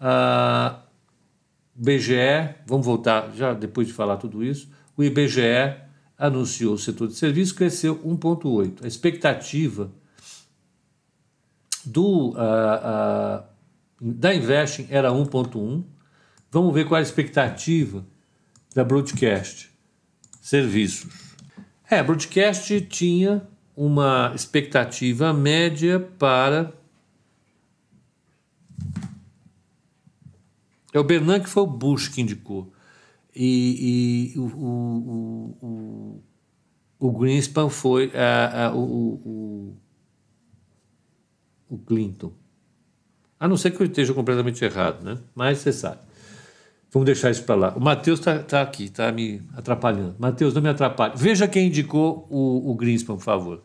Ah, 0.00 0.80
BGE, 1.74 2.54
vamos 2.66 2.84
voltar 2.84 3.30
já 3.34 3.54
depois 3.54 3.86
de 3.86 3.92
falar 3.92 4.16
tudo 4.16 4.42
isso, 4.42 4.68
o 4.96 5.02
IBGE 5.02 5.76
anunciou 6.16 6.74
o 6.74 6.78
setor 6.78 7.08
de 7.08 7.14
serviços 7.14 7.52
cresceu 7.52 7.98
1,8. 7.98 8.84
A 8.84 8.86
expectativa 8.86 9.90
do, 11.84 12.34
ah, 12.36 12.80
ah, 12.82 13.44
da 14.00 14.34
Investing 14.34 14.86
era 14.90 15.10
1,1. 15.10 15.84
Vamos 16.50 16.72
ver 16.72 16.86
qual 16.86 16.98
é 16.98 17.00
a 17.00 17.02
expectativa 17.02 18.04
da 18.74 18.84
Broadcast 18.84 19.70
Serviços. 20.40 21.10
É, 21.90 21.98
a 21.98 22.04
Broadcast 22.04 22.80
tinha 22.82 23.46
uma 23.76 24.32
expectativa 24.34 25.32
média 25.32 26.00
para. 26.18 26.72
É 30.92 30.98
o 30.98 31.04
Bernanke 31.04 31.48
foi 31.48 31.62
o 31.62 31.66
Bush 31.66 32.08
que 32.08 32.20
indicou. 32.20 32.73
E, 33.34 34.32
e 34.34 34.38
o, 34.38 34.44
o, 34.44 35.58
o, 35.60 36.22
o, 37.00 37.12
Greenspan 37.12 37.68
foi 37.68 38.12
o, 38.72 39.74
o 41.68 41.78
Clinton. 41.78 42.32
A 43.38 43.48
não 43.48 43.56
ser 43.56 43.72
que 43.72 43.82
eu 43.82 43.86
esteja 43.86 44.14
completamente 44.14 44.64
errado, 44.64 45.02
né? 45.02 45.18
Mas 45.34 45.58
você 45.58 45.72
sabe. 45.72 46.00
Vamos 46.92 47.06
deixar 47.06 47.30
isso 47.30 47.42
para 47.42 47.56
lá. 47.56 47.74
O 47.76 47.80
Matheus 47.80 48.20
está 48.20 48.38
tá 48.38 48.62
aqui, 48.62 48.84
está 48.84 49.10
me 49.10 49.42
atrapalhando. 49.54 50.14
Matheus, 50.16 50.54
não 50.54 50.62
me 50.62 50.68
atrapalhe. 50.68 51.14
Veja 51.16 51.48
quem 51.48 51.66
indicou 51.66 52.28
o, 52.30 52.70
o 52.70 52.74
Greenspan, 52.76 53.16
por 53.16 53.22
favor. 53.24 53.64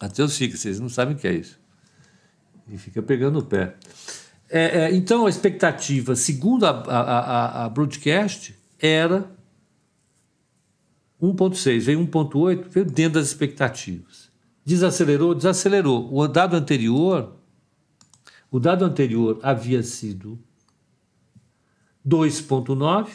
Matheus 0.00 0.36
fica, 0.38 0.56
vocês 0.56 0.78
não 0.78 0.88
sabem 0.88 1.16
o 1.16 1.18
que 1.18 1.26
é 1.26 1.32
isso. 1.32 1.58
E 2.68 2.78
fica 2.78 3.02
pegando 3.02 3.40
o 3.40 3.44
pé. 3.44 3.74
É, 4.56 4.82
é, 4.82 4.94
então, 4.94 5.26
a 5.26 5.28
expectativa, 5.28 6.14
segundo 6.14 6.64
a, 6.64 6.70
a, 6.70 7.00
a, 7.00 7.64
a 7.64 7.68
broadcast, 7.68 8.54
era 8.78 9.28
1,6, 11.20 11.80
veio 11.80 12.06
1,8, 12.06 12.68
veio 12.68 12.86
dentro 12.86 13.14
das 13.14 13.26
expectativas. 13.26 14.30
Desacelerou, 14.64 15.34
desacelerou. 15.34 16.08
O 16.14 16.28
dado 16.28 16.54
anterior, 16.54 17.34
o 18.48 18.60
dado 18.60 18.84
anterior 18.84 19.40
havia 19.42 19.82
sido 19.82 20.38
2,9, 22.06 23.08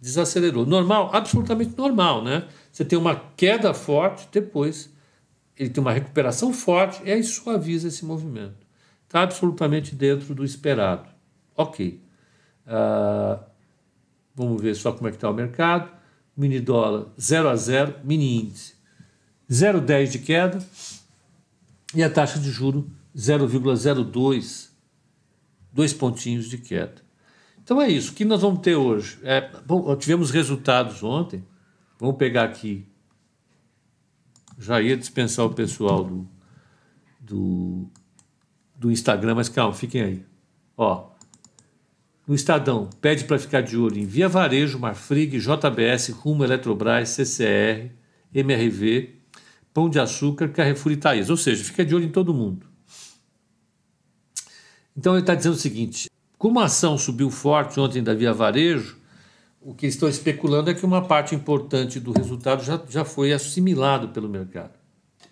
desacelerou. 0.00 0.64
Normal, 0.64 1.10
absolutamente 1.12 1.76
normal, 1.76 2.24
né? 2.24 2.48
Você 2.72 2.86
tem 2.86 2.98
uma 2.98 3.16
queda 3.36 3.74
forte, 3.74 4.26
depois 4.32 4.88
ele 5.58 5.68
tem 5.68 5.82
uma 5.82 5.92
recuperação 5.92 6.54
forte 6.54 7.02
e 7.04 7.12
aí 7.12 7.22
suaviza 7.22 7.88
esse 7.88 8.02
movimento. 8.02 8.69
Está 9.10 9.22
absolutamente 9.22 9.96
dentro 9.96 10.36
do 10.36 10.44
esperado. 10.44 11.08
Ok. 11.56 12.00
Uh, 12.64 13.44
vamos 14.36 14.62
ver 14.62 14.76
só 14.76 14.92
como 14.92 15.08
é 15.08 15.10
que 15.10 15.16
está 15.16 15.28
o 15.28 15.34
mercado. 15.34 15.90
Mini 16.36 16.60
dólar 16.60 17.08
0 17.20 17.48
a 17.48 17.56
0, 17.56 17.96
mini 18.04 18.40
índice 18.40 18.74
0,10 19.50 20.10
de 20.12 20.18
queda 20.20 20.64
e 21.92 22.04
a 22.04 22.08
taxa 22.08 22.38
de 22.38 22.52
juro 22.52 22.88
0,02, 23.16 24.68
dois 25.72 25.92
pontinhos 25.92 26.48
de 26.48 26.58
queda. 26.58 27.02
Então 27.64 27.82
é 27.82 27.88
isso. 27.88 28.12
O 28.12 28.14
que 28.14 28.24
nós 28.24 28.42
vamos 28.42 28.60
ter 28.60 28.76
hoje? 28.76 29.18
É, 29.24 29.50
bom, 29.66 29.96
tivemos 29.96 30.30
resultados 30.30 31.02
ontem. 31.02 31.44
Vamos 31.98 32.14
pegar 32.16 32.44
aqui. 32.44 32.86
Já 34.56 34.80
ia 34.80 34.96
dispensar 34.96 35.46
o 35.46 35.52
pessoal 35.52 36.04
do, 36.04 36.28
do, 37.18 37.90
do 38.80 38.90
Instagram, 38.90 39.34
mas 39.34 39.50
calma, 39.50 39.74
fiquem 39.74 40.00
aí. 40.00 40.24
Ó, 40.74 41.10
no 42.26 42.34
Estadão, 42.34 42.88
pede 42.98 43.24
para 43.24 43.38
ficar 43.38 43.60
de 43.60 43.76
olho 43.76 43.98
em 43.98 44.06
Via 44.06 44.26
Varejo, 44.26 44.78
Marfrig, 44.78 45.38
JBS, 45.38 46.08
Rumo, 46.08 46.44
Eletrobras, 46.44 47.10
CCR, 47.10 47.90
MRV, 48.34 49.16
Pão 49.74 49.90
de 49.90 50.00
Açúcar, 50.00 50.48
Carrefour 50.48 50.92
e 50.92 50.96
Thaís. 50.96 51.28
Ou 51.28 51.36
seja, 51.36 51.62
fica 51.62 51.84
de 51.84 51.94
olho 51.94 52.06
em 52.06 52.10
todo 52.10 52.32
mundo. 52.32 52.66
Então 54.96 55.12
ele 55.12 55.20
está 55.20 55.34
dizendo 55.34 55.54
o 55.54 55.58
seguinte: 55.58 56.08
como 56.38 56.58
a 56.58 56.64
ação 56.64 56.96
subiu 56.96 57.30
forte 57.30 57.78
ontem 57.78 58.02
da 58.02 58.14
Via 58.14 58.32
Varejo, 58.32 58.96
o 59.60 59.74
que 59.74 59.86
estão 59.86 60.08
especulando 60.08 60.70
é 60.70 60.74
que 60.74 60.86
uma 60.86 61.06
parte 61.06 61.34
importante 61.34 62.00
do 62.00 62.12
resultado 62.12 62.64
já, 62.64 62.80
já 62.88 63.04
foi 63.04 63.30
assimilado 63.30 64.08
pelo 64.08 64.26
mercado. 64.26 64.72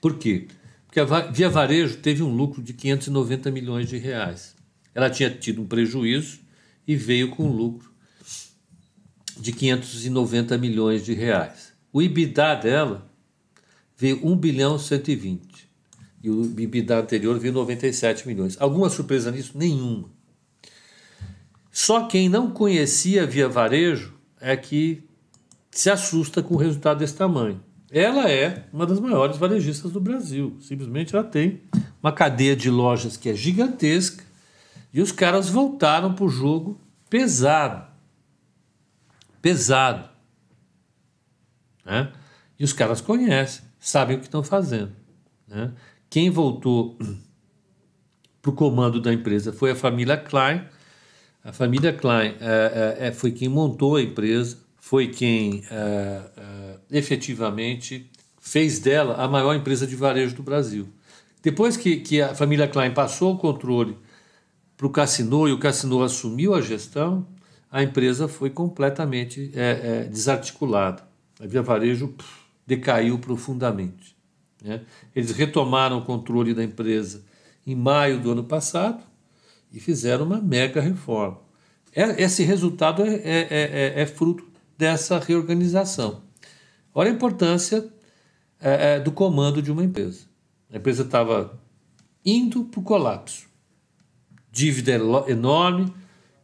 Por 0.03 0.19
quê? 0.19 0.49
Porque 0.89 1.01
a 1.01 1.05
Via 1.05 1.51
Varejo 1.51 1.99
teve 1.99 2.23
um 2.23 2.35
lucro 2.35 2.63
de 2.63 2.73
590 2.73 3.51
milhões 3.51 3.89
de 3.89 3.99
reais. 3.99 4.57
Ela 4.95 5.11
tinha 5.11 5.31
tido 5.31 5.61
um 5.61 5.67
prejuízo 5.67 6.41
e 6.87 6.97
veio 6.97 7.31
com 7.31 7.45
um 7.45 7.53
lucro 7.53 7.93
de 9.39 9.53
590 9.53 10.57
milhões 10.57 11.05
de 11.05 11.13
reais. 11.13 11.75
O 11.93 12.01
EBITDA 12.01 12.55
dela 12.55 13.13
veio 13.97 14.27
1 14.27 14.37
bilhão 14.37 14.79
120 14.79 15.69
e 16.23 16.31
o 16.31 16.43
EBITDA 16.43 17.01
anterior 17.01 17.39
veio 17.39 17.53
97 17.53 18.27
milhões. 18.27 18.57
Alguma 18.59 18.89
surpresa 18.89 19.31
nisso? 19.31 19.57
Nenhuma. 19.57 20.11
Só 21.71 22.07
quem 22.07 22.31
não 22.31 22.51
conhecia 22.51 23.27
Via 23.27 23.47
Varejo 23.47 24.15
é 24.41 24.57
que 24.57 25.05
se 25.71 25.91
assusta 25.91 26.43
com 26.43 26.55
o 26.55 26.59
resultado 26.59 26.99
desse 26.99 27.15
tamanho. 27.15 27.63
Ela 27.91 28.31
é 28.31 28.67
uma 28.73 28.87
das 28.87 29.01
maiores 29.01 29.37
varejistas 29.37 29.93
do 29.93 30.01
Brasil. 30.01 30.57
Simplesmente 30.61 31.15
ela 31.15 31.25
tem 31.25 31.63
uma 32.03 32.13
cadeia 32.13 32.55
de 32.55 32.71
lojas 32.71 33.17
que 33.17 33.29
é 33.29 33.35
gigantesca 33.35 34.23
e 34.93 35.01
os 35.01 35.13
caras 35.13 35.49
voltaram 35.49 36.15
para 36.15 36.25
o 36.25 36.29
jogo 36.29 36.79
pesado. 37.09 37.87
Pesado. 39.41 40.09
Né? 41.85 42.13
E 42.59 42.65
os 42.65 42.73
caras 42.73 43.01
conhecem, 43.01 43.65
sabem 43.79 44.17
o 44.17 44.21
que 44.21 44.27
estão 44.27 44.43
fazendo. 44.43 44.93
Né? 45.47 45.73
Quem 46.11 46.29
voltou 46.29 46.99
para 48.43 48.51
o 48.51 48.55
comando 48.55 49.01
da 49.01 49.13
empresa 49.13 49.53
foi 49.53 49.71
a 49.71 49.77
família 49.77 50.17
Klein 50.17 50.67
a 51.49 51.53
família 51.53 51.93
Klein 51.95 52.35
é, 52.41 52.97
é, 53.01 53.13
foi 53.13 53.33
quem 53.33 53.49
montou 53.49 53.97
a 53.97 54.03
empresa, 54.03 54.59
foi 54.77 55.09
quem 55.09 55.65
é, 55.71 56.21
efetivamente 56.91 58.11
fez 58.41 58.79
dela 58.79 59.15
a 59.17 59.29
maior 59.29 59.55
empresa 59.55 59.87
de 59.87 59.97
varejo 59.97 60.37
do 60.37 60.43
Brasil. 60.43 60.89
Depois 61.43 61.77
que, 61.77 61.97
que 61.97 62.21
a 62.21 62.35
família 62.35 62.69
Klein 62.69 62.93
passou 62.93 63.35
o 63.35 63.39
controle 63.39 63.97
para 64.77 64.87
o 64.87 64.91
Cassino 64.91 65.49
e 65.49 65.53
o 65.53 65.59
Cassino 65.59 66.03
assumiu 66.03 66.55
a 66.55 66.61
gestão, 66.61 67.27
a 67.71 67.83
empresa 67.83 68.27
foi 68.27 68.51
completamente 68.51 69.51
é, 69.55 69.71
é, 69.83 70.05
desarticulada. 70.05 71.07
A 71.41 71.47
Via 71.47 71.63
Varejo 71.63 72.09
pff, 72.09 72.29
decaiu 72.67 73.19
profundamente. 73.19 74.17
Né? 74.63 74.81
Eles 75.15 75.31
retomaram 75.31 75.99
o 75.99 76.05
controle 76.05 76.55
da 76.55 76.65
empresa 76.65 77.25
em 77.67 77.75
maio 77.75 78.21
do 78.21 78.33
ano 78.33 78.45
passado 78.45 79.03
e 79.73 79.79
fizeram 79.79 80.25
uma 80.25 80.41
mega 80.41 80.81
reforma. 80.81 81.39
É, 81.95 82.23
esse 82.23 82.43
resultado 82.43 83.03
é, 83.03 83.15
é, 83.15 83.47
é, 83.51 84.03
é 84.03 84.07
fruto 84.07 84.45
dessa 84.77 85.19
reorganização. 85.19 86.23
Olha 86.95 87.11
a 87.11 87.15
importância 87.15 87.89
é, 88.61 88.97
é, 88.97 89.01
do 89.01 89.13
comando 89.13 89.63
de 89.63 89.71
uma 89.71 89.85
empresa. 89.85 90.27
A 90.73 90.77
empresa 90.77 91.03
estava 91.03 91.59
indo 92.25 92.65
para 92.65 92.81
o 92.81 92.83
colapso. 92.83 93.47
Dívida 94.51 94.93
enorme, 95.29 95.93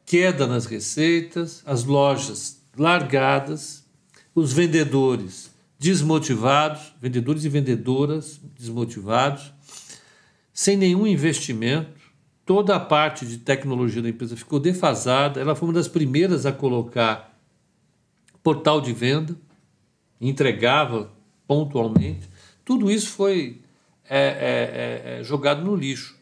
queda 0.07 0.47
nas 0.47 0.67
receitas, 0.67 1.63
as 1.67 1.85
lojas 1.85 2.63
largadas, 2.77 3.85
os 4.35 4.53
vendedores 4.53 5.51
desmotivados, 5.79 6.95
vendedores 7.01 7.45
e 7.45 7.49
vendedoras 7.49 8.41
desmotivados, 8.59 9.53
sem 10.53 10.77
nenhum 10.77 11.07
investimento, 11.07 12.01
toda 12.47 12.77
a 12.77 12.81
parte 12.81 13.27
de 13.27 13.39
tecnologia 13.39 14.01
da 14.01 14.09
empresa 14.09 14.37
ficou 14.37 14.61
defasada. 14.61 15.41
Ela 15.41 15.55
foi 15.55 15.69
uma 15.69 15.75
das 15.75 15.89
primeiras 15.89 16.47
a 16.47 16.53
colocar 16.53 17.39
portal 18.43 18.81
de 18.81 18.93
venda, 18.93 19.37
entregava 20.21 21.11
pontualmente. 21.47 22.29
Tudo 22.65 22.91
isso 22.91 23.11
foi 23.11 23.63
é, 24.09 24.19
é, 24.19 25.17
é, 25.17 25.21
é 25.21 25.25
jogado 25.25 25.65
no 25.65 25.75
lixo 25.75 26.17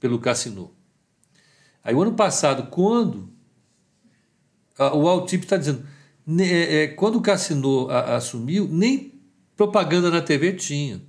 pelo 0.00 0.18
Cassino. 0.18 0.72
Aí, 1.82 1.94
o 1.94 2.02
ano 2.02 2.12
passado, 2.12 2.68
quando 2.70 3.28
o 4.78 5.08
Altip 5.08 5.44
está 5.44 5.56
dizendo, 5.56 5.84
é, 6.40 6.82
é, 6.82 6.86
quando 6.88 7.16
o 7.16 7.22
Cassino 7.22 7.88
assumiu, 7.90 8.68
nem 8.70 9.14
propaganda 9.56 10.10
na 10.10 10.20
TV 10.20 10.52
tinha. 10.52 11.00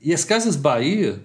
E 0.00 0.14
as 0.14 0.24
Casas 0.24 0.56
Bahia 0.56 1.22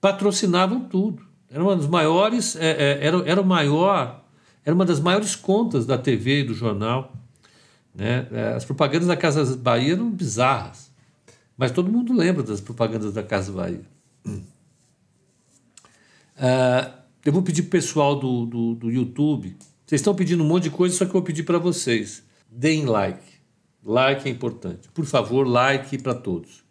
patrocinavam 0.00 0.84
tudo. 0.84 1.26
Era 1.50 1.62
uma 1.62 1.76
das 1.76 1.86
maiores, 1.86 2.56
era, 2.56 3.28
era 3.28 3.42
maior, 3.42 4.24
era 4.64 4.74
uma 4.74 4.84
das 4.84 5.00
maiores 5.00 5.34
contas 5.34 5.84
da 5.84 5.98
TV 5.98 6.40
e 6.40 6.44
do 6.44 6.54
jornal. 6.54 7.12
Né? 7.94 8.26
É, 8.32 8.54
as 8.54 8.64
propagandas 8.64 9.08
da 9.08 9.16
Casa 9.16 9.56
Bahia 9.56 9.92
eram 9.92 10.10
bizarras, 10.10 10.90
mas 11.56 11.70
todo 11.70 11.92
mundo 11.92 12.12
lembra 12.12 12.42
das 12.42 12.60
propagandas 12.60 13.12
da 13.12 13.22
Casa 13.22 13.52
Bahia. 13.52 13.82
Uh, 16.36 16.92
eu 17.24 17.32
vou 17.32 17.42
pedir 17.42 17.62
para 17.62 17.68
o 17.68 17.70
pessoal 17.70 18.18
do, 18.18 18.46
do, 18.46 18.74
do 18.74 18.90
YouTube. 18.90 19.56
Vocês 19.86 20.00
estão 20.00 20.14
pedindo 20.14 20.42
um 20.42 20.46
monte 20.46 20.64
de 20.64 20.70
coisa, 20.70 20.96
só 20.96 21.04
que 21.04 21.10
eu 21.10 21.14
vou 21.14 21.22
pedir 21.22 21.42
para 21.44 21.58
vocês. 21.58 22.22
Deem 22.50 22.86
like. 22.86 23.22
Like 23.84 24.28
é 24.28 24.32
importante. 24.32 24.88
Por 24.88 25.04
favor, 25.04 25.46
like 25.46 25.98
para 25.98 26.14
todos. 26.14 26.62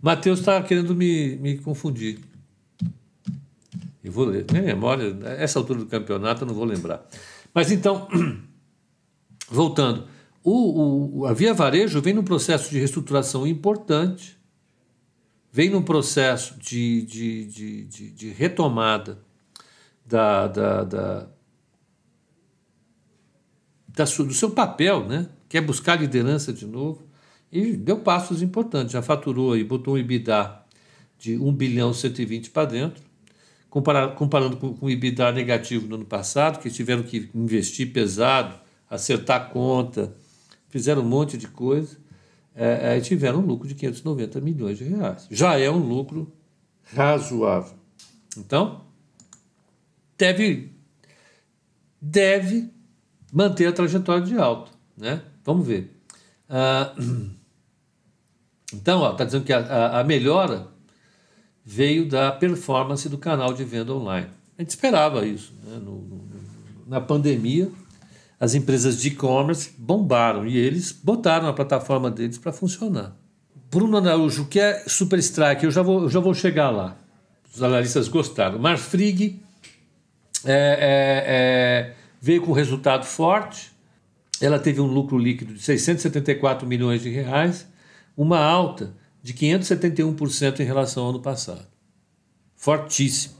Matheus 0.00 0.38
está 0.40 0.62
querendo 0.62 0.94
me, 0.94 1.36
me 1.36 1.58
confundir. 1.58 2.18
Eu 4.02 4.12
vou 4.12 4.24
ler. 4.24 4.46
Minha 4.50 4.62
memória, 4.62 5.16
essa 5.38 5.58
altura 5.58 5.80
do 5.80 5.86
campeonato, 5.86 6.42
eu 6.42 6.46
não 6.46 6.54
vou 6.54 6.64
lembrar. 6.64 7.06
Mas 7.52 7.70
então, 7.70 8.08
voltando, 9.50 10.06
o, 10.42 11.20
o, 11.20 11.26
a 11.26 11.32
Via 11.32 11.52
Varejo 11.52 12.00
vem 12.00 12.14
num 12.14 12.24
processo 12.24 12.70
de 12.70 12.78
reestruturação 12.78 13.46
importante, 13.46 14.38
vem 15.52 15.68
num 15.70 15.82
processo 15.82 16.58
de, 16.58 17.02
de, 17.02 17.44
de, 17.46 17.84
de, 17.84 18.10
de 18.10 18.28
retomada 18.30 19.18
da, 20.06 20.48
da, 20.48 20.84
da, 20.84 21.28
da 23.88 24.04
do 24.04 24.34
seu 24.34 24.50
papel, 24.50 25.06
né? 25.06 25.28
que 25.48 25.58
é 25.58 25.60
buscar 25.60 26.00
liderança 26.00 26.52
de 26.52 26.64
novo, 26.64 27.02
e 27.52 27.76
deu 27.76 27.98
passos 27.98 28.40
importantes. 28.40 28.92
Já 28.92 29.02
faturou 29.02 29.56
e 29.56 29.64
botou 29.64 29.94
um 29.94 29.98
EBITDA 29.98 30.64
de 31.18 31.36
1 31.36 31.52
bilhão 31.52 31.92
120 31.92 32.50
para 32.50 32.68
dentro, 32.68 33.10
Comparar, 33.68 34.16
comparando 34.16 34.56
com, 34.56 34.74
com 34.74 34.86
o 34.86 34.90
EBITDA 34.90 35.30
negativo 35.30 35.86
no 35.86 35.94
ano 35.94 36.04
passado, 36.04 36.58
que 36.58 36.68
tiveram 36.68 37.04
que 37.04 37.30
investir 37.32 37.92
pesado, 37.92 38.56
acertar 38.90 39.50
conta, 39.50 40.12
fizeram 40.70 41.02
um 41.02 41.08
monte 41.08 41.36
de 41.36 41.46
coisa, 41.46 41.98
é, 42.54 42.96
é, 42.96 43.00
tiveram 43.00 43.40
um 43.40 43.46
lucro 43.46 43.68
de 43.68 43.74
590 43.74 44.40
milhões 44.40 44.78
de 44.78 44.84
reais. 44.84 45.26
Já 45.30 45.58
é 45.58 45.70
um 45.70 45.78
lucro 45.78 46.32
razoável. 46.94 47.74
Então, 48.38 48.82
deve, 50.16 50.72
deve 52.00 52.70
manter 53.32 53.66
a 53.66 53.72
trajetória 53.72 54.24
de 54.24 54.38
alta. 54.38 54.70
Né? 54.96 55.22
Vamos 55.44 55.66
ver. 55.66 55.94
Ah, 56.48 56.94
Então, 58.72 59.10
está 59.10 59.24
dizendo 59.24 59.44
que 59.44 59.52
a, 59.52 59.58
a, 59.58 60.00
a 60.00 60.04
melhora 60.04 60.68
veio 61.64 62.08
da 62.08 62.32
performance 62.32 63.08
do 63.08 63.18
canal 63.18 63.52
de 63.52 63.64
venda 63.64 63.92
online. 63.92 64.28
A 64.56 64.62
gente 64.62 64.70
esperava 64.70 65.26
isso. 65.26 65.52
Né? 65.64 65.76
No, 65.76 66.00
no, 66.02 66.24
na 66.86 67.00
pandemia, 67.00 67.70
as 68.40 68.54
empresas 68.54 68.98
de 68.98 69.08
e-commerce 69.08 69.70
bombaram 69.76 70.46
e 70.46 70.56
eles 70.56 70.90
botaram 70.90 71.46
a 71.46 71.52
plataforma 71.52 72.10
deles 72.10 72.38
para 72.38 72.50
funcionar. 72.50 73.14
Bruno 73.70 73.98
Araújo, 73.98 74.44
o 74.44 74.46
que 74.46 74.58
é 74.58 74.82
Super 74.88 75.18
Strike? 75.18 75.62
Eu 75.62 75.70
já 75.70 75.82
vou, 75.82 76.04
eu 76.04 76.08
já 76.08 76.18
vou 76.18 76.32
chegar 76.32 76.70
lá. 76.70 76.96
Os 77.54 77.62
analistas 77.62 78.08
gostaram. 78.08 78.58
Marfrig 78.58 79.42
é, 80.46 80.52
é, 80.52 81.24
é, 81.26 81.94
veio 82.20 82.40
com 82.40 82.52
resultado 82.52 83.04
forte. 83.04 83.70
Ela 84.40 84.58
teve 84.58 84.80
um 84.80 84.86
lucro 84.86 85.18
líquido 85.18 85.52
de 85.52 85.60
674 85.60 86.66
milhões 86.66 87.02
de 87.02 87.10
reais, 87.10 87.68
uma 88.16 88.38
alta 88.38 88.94
de 89.22 89.34
571% 89.34 90.60
em 90.60 90.64
relação 90.64 91.04
ao 91.04 91.10
ano 91.10 91.20
passado. 91.20 91.66
Fortíssimo. 92.56 93.34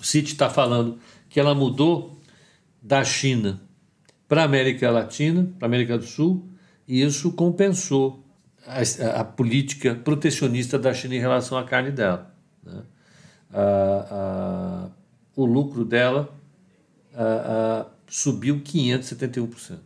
O 0.00 0.04
Citi 0.04 0.32
está 0.32 0.48
falando 0.48 0.98
que 1.28 1.40
ela 1.40 1.54
mudou 1.54 2.16
da 2.84 3.02
China 3.02 3.62
para 4.28 4.42
a 4.42 4.44
América 4.44 4.90
Latina, 4.90 5.50
para 5.58 5.66
a 5.66 5.70
América 5.70 5.96
do 5.96 6.04
Sul, 6.04 6.46
e 6.86 7.02
isso 7.02 7.32
compensou 7.32 8.22
a, 8.66 9.20
a, 9.20 9.24
política 9.24 9.94
protecionista 9.94 10.78
da 10.78 10.92
China 10.92 11.14
em 11.14 11.18
relação 11.18 11.56
à 11.56 11.64
carne 11.64 11.90
dela. 11.90 12.34
Né? 12.62 12.82
o 15.36 15.44
lucro 15.44 15.84
dela 15.84 16.34
subiu 18.06 18.60
571%. 18.60 19.78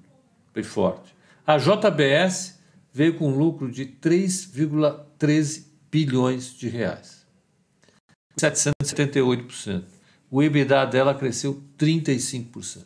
Foi 0.53 0.63
forte. 0.63 1.15
A 1.47 1.59
JBS 1.59 2.59
veio 2.93 3.17
com 3.17 3.29
um 3.29 3.37
lucro 3.37 3.71
de 3.71 3.85
3,13 3.87 5.67
bilhões 5.91 6.55
de 6.55 6.69
reais. 6.69 7.27
778%. 8.41 9.98
O 10.31 10.43
EBITDA 10.43 10.85
dela 10.87 11.15
cresceu 11.15 11.63
35%. 11.79 12.85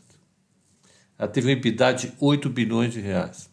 Ela 1.19 1.29
teve 1.29 1.49
um 1.49 1.51
EBITDA 1.51 1.93
de 1.93 2.13
8 2.21 2.49
bilhões 2.49 2.93
de 2.93 3.01
reais. 3.01 3.51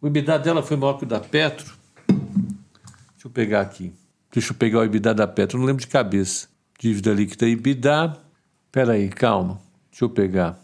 O 0.00 0.06
EBITDA 0.06 0.38
dela 0.38 0.62
foi 0.62 0.76
maior 0.76 0.94
que 0.94 1.04
o 1.04 1.06
da 1.06 1.20
Petro. 1.20 1.72
Deixa 2.08 3.26
eu 3.26 3.30
pegar 3.30 3.60
aqui. 3.60 3.92
Deixa 4.32 4.52
eu 4.52 4.56
pegar 4.56 4.80
o 4.80 4.84
EBITDA 4.84 5.14
da 5.14 5.28
Petro, 5.28 5.58
não 5.58 5.66
lembro 5.66 5.80
de 5.80 5.86
cabeça. 5.86 6.48
Dívida 6.78 7.12
líquida 7.12 7.46
EBITDA. 7.46 8.18
Espera 8.66 8.94
aí, 8.94 9.08
calma. 9.08 9.60
Deixa 9.90 10.04
eu 10.04 10.10
pegar. 10.10 10.58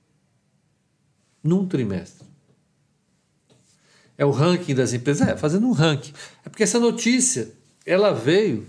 num 1.44 1.68
trimestre. 1.68 2.26
É 4.18 4.26
o 4.26 4.32
ranking 4.32 4.76
das 4.76 4.94
empresas, 4.94 5.28
é, 5.28 5.36
fazendo 5.36 5.68
um 5.68 5.72
ranking. 5.72 6.14
É 6.46 6.50
porque 6.50 6.64
essa 6.64 6.80
notícia, 6.80 7.52
ela 7.86 8.14
veio, 8.14 8.66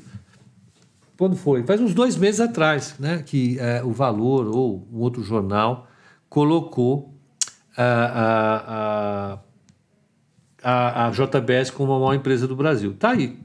quando 1.16 1.36
foi? 1.36 1.62
Faz 1.62 1.80
uns 1.80 1.94
dois 1.94 2.16
meses 2.16 2.40
atrás, 2.40 2.94
né, 2.98 3.22
que 3.24 3.58
é, 3.58 3.82
o 3.84 3.92
Valor 3.92 4.48
ou 4.48 4.88
um 4.92 4.98
outro 4.98 5.22
jornal 5.22 5.88
colocou 6.28 7.14
a, 7.76 7.84
a, 8.14 9.38
a, 10.62 11.06
a 11.06 11.10
JBS 11.10 11.70
como 11.70 11.92
a 11.92 11.98
maior 11.98 12.14
empresa 12.14 12.48
do 12.48 12.56
Brasil. 12.56 12.92
Está 12.92 13.10
aí. 13.10 13.38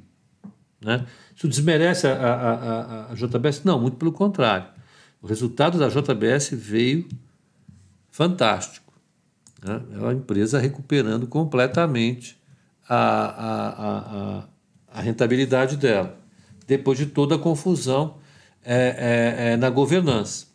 Né? 0.82 1.06
Isso 1.36 1.48
desmerece 1.48 2.08
a, 2.08 2.14
a, 2.14 2.54
a, 2.54 3.12
a 3.12 3.14
JBS? 3.14 3.64
Não, 3.64 3.80
muito 3.80 3.98
pelo 3.98 4.12
contrário. 4.12 4.68
O 5.22 5.28
resultado 5.28 5.78
da 5.78 5.90
JBS 5.90 6.52
veio 6.54 7.08
fantástico. 8.10 8.89
Né? 9.64 9.82
É 9.94 9.98
uma 9.98 10.14
empresa 10.14 10.60
recuperando 10.60 11.28
completamente 11.28 12.40
a, 12.88 12.96
a, 12.96 14.40
a, 14.40 14.44
a, 14.94 15.02
rentabilidade 15.02 15.78
dela, 15.78 16.18
depois 16.66 16.98
de 16.98 17.06
toda 17.06 17.36
a 17.36 17.40
confusão 17.40 18.18
é, 18.64 18.76
é, 18.76 19.52
é, 19.52 19.58
na 19.58 19.70
governança. 19.70 20.48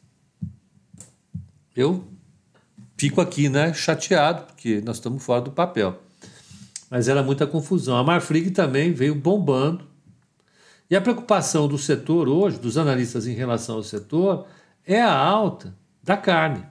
Eu 1.76 2.04
fico 2.96 3.20
aqui 3.20 3.48
né, 3.48 3.72
chateado, 3.74 4.46
porque 4.46 4.80
nós 4.84 4.96
estamos 4.96 5.22
fora 5.22 5.40
do 5.40 5.50
papel. 5.50 6.00
Mas 6.90 7.08
era 7.08 7.22
muita 7.22 7.46
confusão. 7.46 7.96
A 7.96 8.04
Marfrig 8.04 8.50
também 8.50 8.92
veio 8.92 9.14
bombando. 9.14 9.84
E 10.88 10.94
a 10.94 11.00
preocupação 11.00 11.66
do 11.66 11.78
setor 11.78 12.28
hoje, 12.28 12.58
dos 12.58 12.78
analistas 12.78 13.26
em 13.26 13.34
relação 13.34 13.76
ao 13.76 13.82
setor, 13.82 14.46
é 14.86 15.00
a 15.00 15.12
alta 15.12 15.74
da 16.02 16.16
carne. 16.16 16.64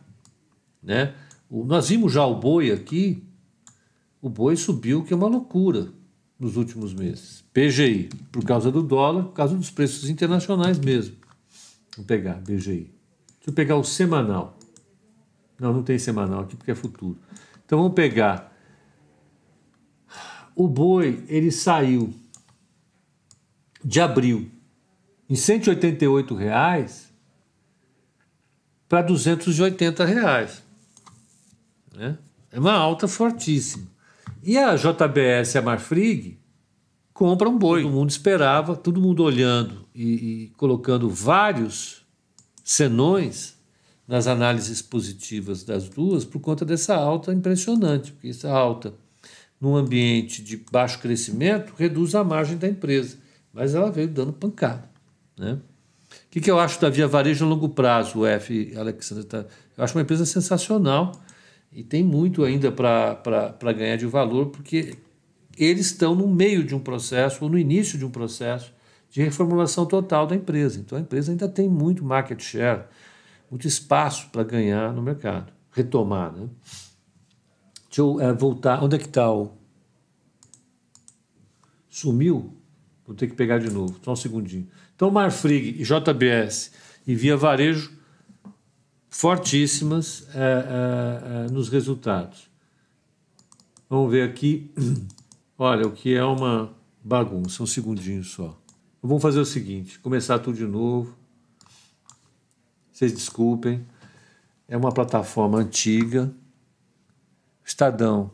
Né? 0.82 1.13
Nós 1.61 1.89
vimos 1.89 2.11
já 2.11 2.25
o 2.25 2.39
boi 2.39 2.71
aqui, 2.71 3.23
o 4.19 4.27
boi 4.27 4.55
subiu, 4.55 5.03
que 5.03 5.13
é 5.13 5.15
uma 5.15 5.27
loucura 5.27 5.93
nos 6.39 6.57
últimos 6.57 6.95
meses. 6.95 7.43
PGI, 7.53 8.09
por 8.31 8.43
causa 8.43 8.71
do 8.71 8.81
dólar, 8.81 9.25
por 9.25 9.33
causa 9.33 9.55
dos 9.55 9.69
preços 9.69 10.09
internacionais 10.09 10.79
mesmo. 10.79 11.15
Vou 11.95 12.05
pegar 12.05 12.41
BGI. 12.41 12.91
Deixa 13.35 13.49
eu 13.49 13.53
pegar 13.53 13.75
o 13.75 13.83
semanal. 13.83 14.57
Não, 15.59 15.71
não 15.71 15.83
tem 15.83 15.99
semanal 15.99 16.41
aqui 16.41 16.55
porque 16.55 16.71
é 16.71 16.75
futuro. 16.75 17.19
Então 17.63 17.77
vamos 17.77 17.93
pegar. 17.93 18.51
O 20.55 20.67
boi, 20.67 21.23
ele 21.27 21.51
saiu 21.51 22.13
de 23.83 24.01
abril 24.01 24.49
em 25.29 25.35
188 25.35 26.33
reais 26.33 27.13
para 28.89 29.03
280 29.03 30.03
reais. 30.05 30.63
Né? 31.95 32.17
É 32.51 32.60
uma 32.60 32.73
alta 32.73 33.08
fortíssima. 33.08 33.88
E 34.41 34.58
a 34.58 34.75
JBS 34.75 35.56
e 35.56 35.58
a 35.58 35.62
Marfrig 35.62 36.38
compram 37.13 37.51
um 37.51 37.58
boi. 37.58 37.84
Todo 37.84 37.91
mundo 37.91 38.10
esperava, 38.10 38.75
todo 38.75 39.01
mundo 39.01 39.23
olhando 39.23 39.86
e, 39.93 40.03
e 40.03 40.47
colocando 40.58 41.10
vários 41.10 42.06
senões 42.63 43.58
nas 44.08 44.27
análises 44.27 44.81
positivas 44.81 45.63
das 45.63 45.87
duas 45.87 46.25
por 46.25 46.39
conta 46.39 46.65
dessa 46.65 46.96
alta 46.96 47.33
impressionante, 47.33 48.12
porque 48.12 48.27
essa 48.27 48.52
alta 48.52 48.94
num 49.60 49.75
ambiente 49.75 50.44
de 50.44 50.58
baixo 50.69 51.00
crescimento 51.00 51.73
reduz 51.77 52.13
a 52.15 52.23
margem 52.23 52.58
da 52.58 52.67
empresa, 52.67 53.17
mas 53.54 53.73
ela 53.73 53.89
veio 53.89 54.10
dando 54.10 54.33
pancada. 54.33 54.89
Né? 55.37 55.54
O 55.54 56.29
que, 56.29 56.41
que 56.41 56.52
eu 56.52 56.60
acho 56.60 56.81
da 56.81 56.89
Via 56.89 57.08
Varejo 57.08 57.46
a 57.46 57.48
longo 57.48 57.69
prazo, 57.69 58.19
o 58.19 58.25
F, 58.25 58.73
Alexandre? 58.75 59.23
Tá? 59.23 59.46
Eu 59.77 59.83
acho 59.83 59.96
uma 59.96 60.02
empresa 60.02 60.25
sensacional 60.25 61.13
e 61.74 61.84
tem 61.84 62.04
muito 62.04 62.44
ainda 62.44 62.71
para 62.71 63.74
ganhar 63.74 63.96
de 63.96 64.06
valor, 64.06 64.48
porque 64.48 64.96
eles 65.58 65.88
estão 65.88 66.15
no 66.15 66.28
meio 66.28 66.63
de 66.63 66.76
um 66.76 66.80
processo, 66.80 67.44
ou 67.44 67.50
no 67.50 67.58
início 67.58 67.98
de 67.98 68.06
um 68.06 68.10
processo, 68.10 68.74
de 69.10 69.21
reformulação 69.21 69.86
total 69.86 70.26
da 70.26 70.36
empresa. 70.36 70.80
Então 70.80 70.98
a 70.98 71.02
empresa 71.02 71.32
ainda 71.32 71.48
tem 71.48 71.69
muito 71.69 72.04
market 72.04 72.42
share, 72.42 72.84
muito 73.50 73.67
espaço 73.67 74.30
para 74.32 74.44
ganhar 74.44 74.94
no 74.94 75.02
mercado, 75.02 75.52
retomar. 75.71 76.32
Né? 76.32 76.48
Deixa 77.88 78.02
eu 78.02 78.19
é, 78.19 78.34
voltar. 78.34 78.84
Onde 78.84 78.96
é 78.96 79.00
que 79.00 79.06
está 79.06 79.32
o. 79.32 79.52
Sumiu? 81.90 82.54
Vou 83.06 83.15
ter 83.15 83.28
que 83.28 83.36
pegar 83.36 83.60
de 83.60 83.69
novo, 83.69 84.00
só 84.02 84.13
um 84.13 84.15
segundinho. 84.15 84.67
Então, 84.96 85.12
Marfrig 85.12 85.84
JBS 85.84 86.71
e 87.06 87.13
Via 87.13 87.36
Varejo 87.38 87.92
fortíssimas 89.13 90.27
é, 90.33 90.39
é, 90.39 91.45
é, 91.45 91.51
nos 91.51 91.69
resultados. 91.69 92.49
Vamos 93.87 94.11
ver 94.11 94.27
aqui. 94.27 94.71
Olha, 95.55 95.85
o 95.85 95.91
que 95.91 96.15
é 96.15 96.23
uma 96.23 96.73
bagunça, 97.03 97.61
um 97.61 97.67
segundinho 97.67 98.23
só. 98.23 98.59
Vamos 99.03 99.21
fazer 99.21 99.39
o 99.39 99.45
seguinte: 99.45 99.99
começar 99.99 100.39
tudo 100.39 100.57
de 100.57 100.65
novo. 100.65 101.15
Vocês 102.91 103.13
desculpem. 103.13 103.85
É 104.67 104.75
uma 104.75 104.91
plataforma 104.91 105.59
antiga. 105.59 106.33
Estadão 107.63 108.31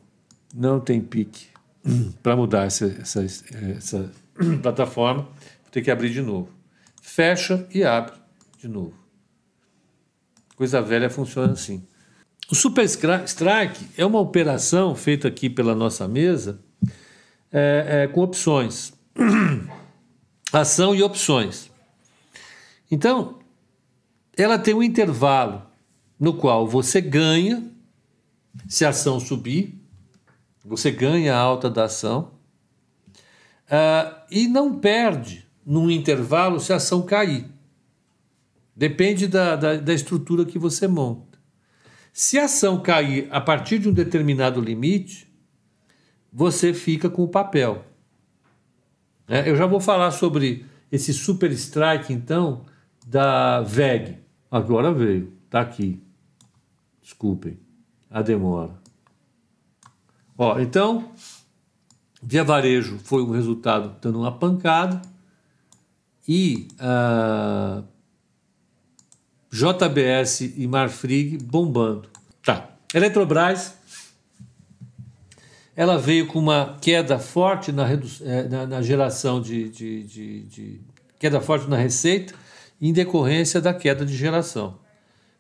não 0.56 0.80
tem 0.80 1.02
pique 1.02 1.48
para 2.24 2.38
mudar 2.38 2.66
essa, 2.66 2.86
essa, 2.86 3.26
essa 3.76 4.12
plataforma. 4.64 5.24
Vou 5.24 5.72
ter 5.72 5.82
que 5.82 5.92
abrir 5.92 6.14
de 6.14 6.22
novo. 6.22 6.48
Fecha 7.02 7.68
e 7.70 7.84
abre 7.84 8.14
de 8.58 8.70
novo. 8.70 9.09
Coisa 10.60 10.82
velha 10.82 11.10
funciona 11.10 11.54
assim. 11.54 11.88
O 12.52 12.54
Super 12.54 12.84
Strike 12.84 13.88
é 13.98 14.06
uma 14.06 14.20
operação 14.20 14.94
feita 14.94 15.30
aqui 15.30 15.50
pela 15.50 15.74
nossa 15.74 16.06
mesa 16.06 16.60
é, 17.50 17.86
é, 17.88 18.08
com 18.08 18.20
opções. 18.20 18.92
Ação 20.52 20.94
e 20.94 21.02
opções. 21.02 21.72
Então, 22.92 23.40
ela 24.36 24.60
tem 24.60 24.74
um 24.74 24.84
intervalo 24.84 25.66
no 26.20 26.34
qual 26.34 26.68
você 26.68 27.00
ganha 27.00 27.64
se 28.68 28.84
a 28.84 28.90
ação 28.90 29.18
subir, 29.18 29.82
você 30.66 30.92
ganha 30.92 31.36
a 31.36 31.40
alta 31.40 31.70
da 31.70 31.86
ação, 31.86 32.32
uh, 33.68 34.14
e 34.30 34.46
não 34.46 34.78
perde 34.78 35.48
num 35.66 35.90
intervalo 35.90 36.60
se 36.60 36.74
a 36.74 36.76
ação 36.76 37.02
cair. 37.02 37.50
Depende 38.80 39.28
da, 39.28 39.58
da, 39.58 39.76
da 39.76 39.94
estrutura 39.94 40.46
que 40.46 40.58
você 40.58 40.88
monta. 40.88 41.38
Se 42.14 42.40
a 42.40 42.46
ação 42.46 42.82
cair 42.82 43.28
a 43.30 43.42
partir 43.42 43.78
de 43.78 43.90
um 43.90 43.92
determinado 43.92 44.62
limite, 44.62 45.30
você 46.32 46.74
fica 46.74 47.10
com 47.10 47.22
o 47.22 47.28
papel. 47.28 47.84
É, 49.28 49.50
eu 49.50 49.58
já 49.58 49.66
vou 49.66 49.82
falar 49.82 50.12
sobre 50.12 50.66
esse 50.90 51.14
super 51.14 51.52
strike, 51.52 52.14
então, 52.14 52.64
da 53.06 53.60
VEG. 53.60 54.18
Agora 54.50 54.94
veio, 54.94 55.34
está 55.44 55.60
aqui. 55.60 56.02
Desculpem 57.02 57.60
a 58.10 58.22
demora. 58.22 58.80
Ó, 60.38 60.58
então, 60.58 61.12
Via 62.24 62.46
Varejo 62.46 62.98
foi 63.00 63.24
um 63.24 63.32
resultado 63.32 63.98
dando 64.00 64.20
uma 64.20 64.32
pancada 64.32 65.02
e 66.26 66.66
uh, 66.76 67.84
JBS 69.52 70.42
e 70.42 70.68
Marfrig 70.68 71.38
bombando. 71.38 72.08
Tá. 72.44 72.70
Eletrobras, 72.94 73.74
ela 75.76 75.98
veio 75.98 76.28
com 76.28 76.40
uma 76.40 76.78
queda 76.80 77.18
forte 77.18 77.72
na, 77.72 77.92
eh, 77.92 78.48
na, 78.50 78.68
na 78.68 78.82
geração 78.82 79.42
de, 79.42 79.70
de, 79.70 80.04
de, 80.04 80.44
de, 80.44 80.82
queda 81.18 81.42
forte 81.42 81.68
na 81.68 81.78
receita 81.78 82.34
em 82.80 82.94
decorrência 82.94 83.60
da 83.60 83.74
queda 83.74 84.06
de 84.06 84.16
geração. 84.16 84.80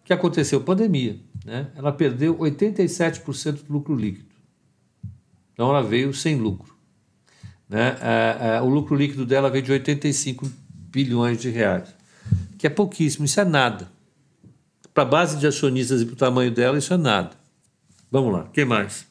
O 0.01 0.05
que 0.05 0.13
aconteceu? 0.13 0.61
Pandemia. 0.61 1.19
Né? 1.45 1.67
Ela 1.75 1.91
perdeu 1.91 2.35
87% 2.37 3.65
do 3.65 3.73
lucro 3.73 3.95
líquido. 3.95 4.29
Então 5.53 5.69
ela 5.69 5.83
veio 5.83 6.13
sem 6.13 6.35
lucro. 6.35 6.75
Né? 7.67 7.95
É, 8.01 8.55
é, 8.55 8.61
o 8.61 8.69
lucro 8.69 8.95
líquido 8.95 9.25
dela 9.25 9.49
veio 9.51 9.63
de 9.63 9.71
85 9.71 10.49
bilhões 10.71 11.39
de 11.39 11.49
reais, 11.51 11.93
que 12.57 12.65
é 12.65 12.69
pouquíssimo, 12.69 13.25
isso 13.25 13.39
é 13.39 13.45
nada 13.45 13.98
para 14.99 15.07
a 15.07 15.09
base 15.09 15.37
de 15.37 15.47
acionistas 15.47 16.01
e 16.01 16.05
para 16.05 16.13
o 16.13 16.17
tamanho 16.17 16.51
dela, 16.51 16.77
isso 16.77 16.93
é 16.93 16.97
nada. 16.97 17.31
Vamos 18.11 18.33
lá, 18.33 18.41
o 18.41 18.49
que 18.49 18.65
mais? 18.65 19.07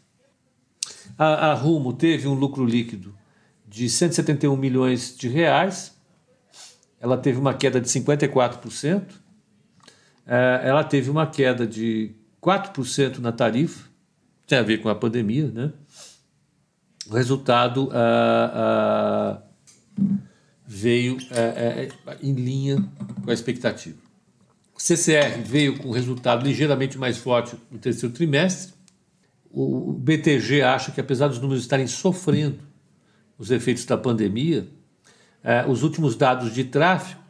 A, 1.16 1.46
a, 1.46 1.54
Rumo 1.54 1.94
teve 1.94 2.28
um 2.28 2.34
lucro 2.34 2.62
líquido 2.62 3.14
de 3.66 3.88
171 3.88 4.54
milhões 4.54 5.16
de 5.16 5.28
reais, 5.28 5.96
ela 7.00 7.16
teve 7.16 7.38
uma 7.38 7.54
queda 7.54 7.80
de 7.80 7.88
54%, 7.88 9.02
é, 10.26 10.60
ela 10.62 10.84
teve 10.84 11.08
uma 11.08 11.26
queda 11.26 11.66
de 11.66 12.14
4% 12.42 13.16
na 13.20 13.32
tarifa, 13.32 13.88
tem 14.46 14.58
a 14.58 14.62
ver 14.62 14.82
com 14.82 14.90
a 14.90 14.94
pandemia, 14.94 15.50
né? 15.50 15.72
O 17.08 17.14
resultado 17.14 17.90
veio 20.66 21.16
é, 21.30 21.88
é, 22.06 22.18
em 22.22 22.34
linha 22.34 22.76
com 23.24 23.30
a 23.30 23.32
expectativa. 23.32 24.07
O 24.78 24.80
CCR 24.80 25.42
veio 25.44 25.76
com 25.76 25.90
resultado 25.90 26.46
ligeiramente 26.46 26.96
mais 26.96 27.18
forte 27.18 27.56
no 27.68 27.80
terceiro 27.80 28.14
trimestre. 28.14 28.74
O 29.50 29.92
BTG 29.92 30.62
acha 30.62 30.92
que, 30.92 31.00
apesar 31.00 31.26
dos 31.26 31.40
números 31.40 31.64
estarem 31.64 31.88
sofrendo 31.88 32.60
os 33.36 33.50
efeitos 33.50 33.84
da 33.84 33.98
pandemia, 33.98 34.68
eh, 35.42 35.66
os 35.66 35.82
últimos 35.82 36.14
dados 36.14 36.54
de 36.54 36.62
tráfego 36.62 37.20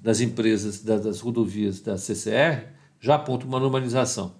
das 0.00 0.20
empresas, 0.20 0.84
das 0.84 1.18
rodovias 1.18 1.80
da 1.80 1.98
CCR, 1.98 2.68
já 3.00 3.16
apontam 3.16 3.48
uma 3.48 3.58
normalização. 3.58 4.36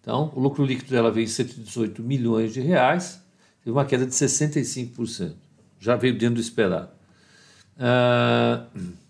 Então, 0.00 0.32
o 0.34 0.40
lucro 0.40 0.64
líquido 0.64 0.90
dela 0.90 1.10
veio 1.10 1.24
em 1.24 1.28
118 1.28 2.02
milhões 2.02 2.54
de 2.54 2.62
reais, 2.62 3.22
teve 3.62 3.72
uma 3.72 3.84
queda 3.84 4.06
de 4.06 4.12
65%, 4.12 5.34
já 5.78 5.96
veio 5.96 6.16
dentro 6.16 6.36
do 6.36 6.40
esperado. 6.40 6.88
Uh, 7.76 9.04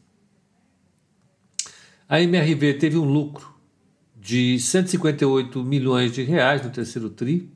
a 2.09 2.21
MRV 2.21 2.75
teve 2.75 2.97
um 2.97 3.05
lucro 3.05 3.55
de 4.15 4.59
158 4.59 5.63
milhões 5.65 6.13
de 6.13 6.23
reais 6.23 6.63
no 6.63 6.71
terceiro 6.71 7.11
tri, 7.11 7.51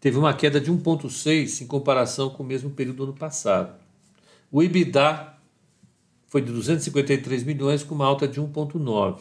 teve 0.00 0.18
uma 0.18 0.32
queda 0.32 0.60
de 0.60 0.70
1,6 0.70 1.62
em 1.62 1.66
comparação 1.66 2.30
com 2.30 2.42
o 2.42 2.46
mesmo 2.46 2.70
período 2.70 2.96
do 2.96 3.04
ano 3.04 3.14
passado. 3.14 3.78
O 4.50 4.62
EBITDA 4.62 5.34
foi 6.26 6.40
de 6.42 6.52
253 6.52 7.44
milhões, 7.44 7.82
com 7.82 7.94
uma 7.94 8.06
alta 8.06 8.26
de 8.26 8.40
1,9. 8.40 9.20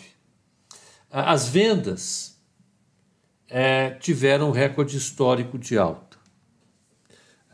As 1.12 1.50
vendas 1.50 2.40
é, 3.50 3.92
tiveram 3.92 4.50
um 4.50 4.52
recorde 4.52 4.96
histórico 4.96 5.58
de 5.58 5.78
alta. 5.78 6.18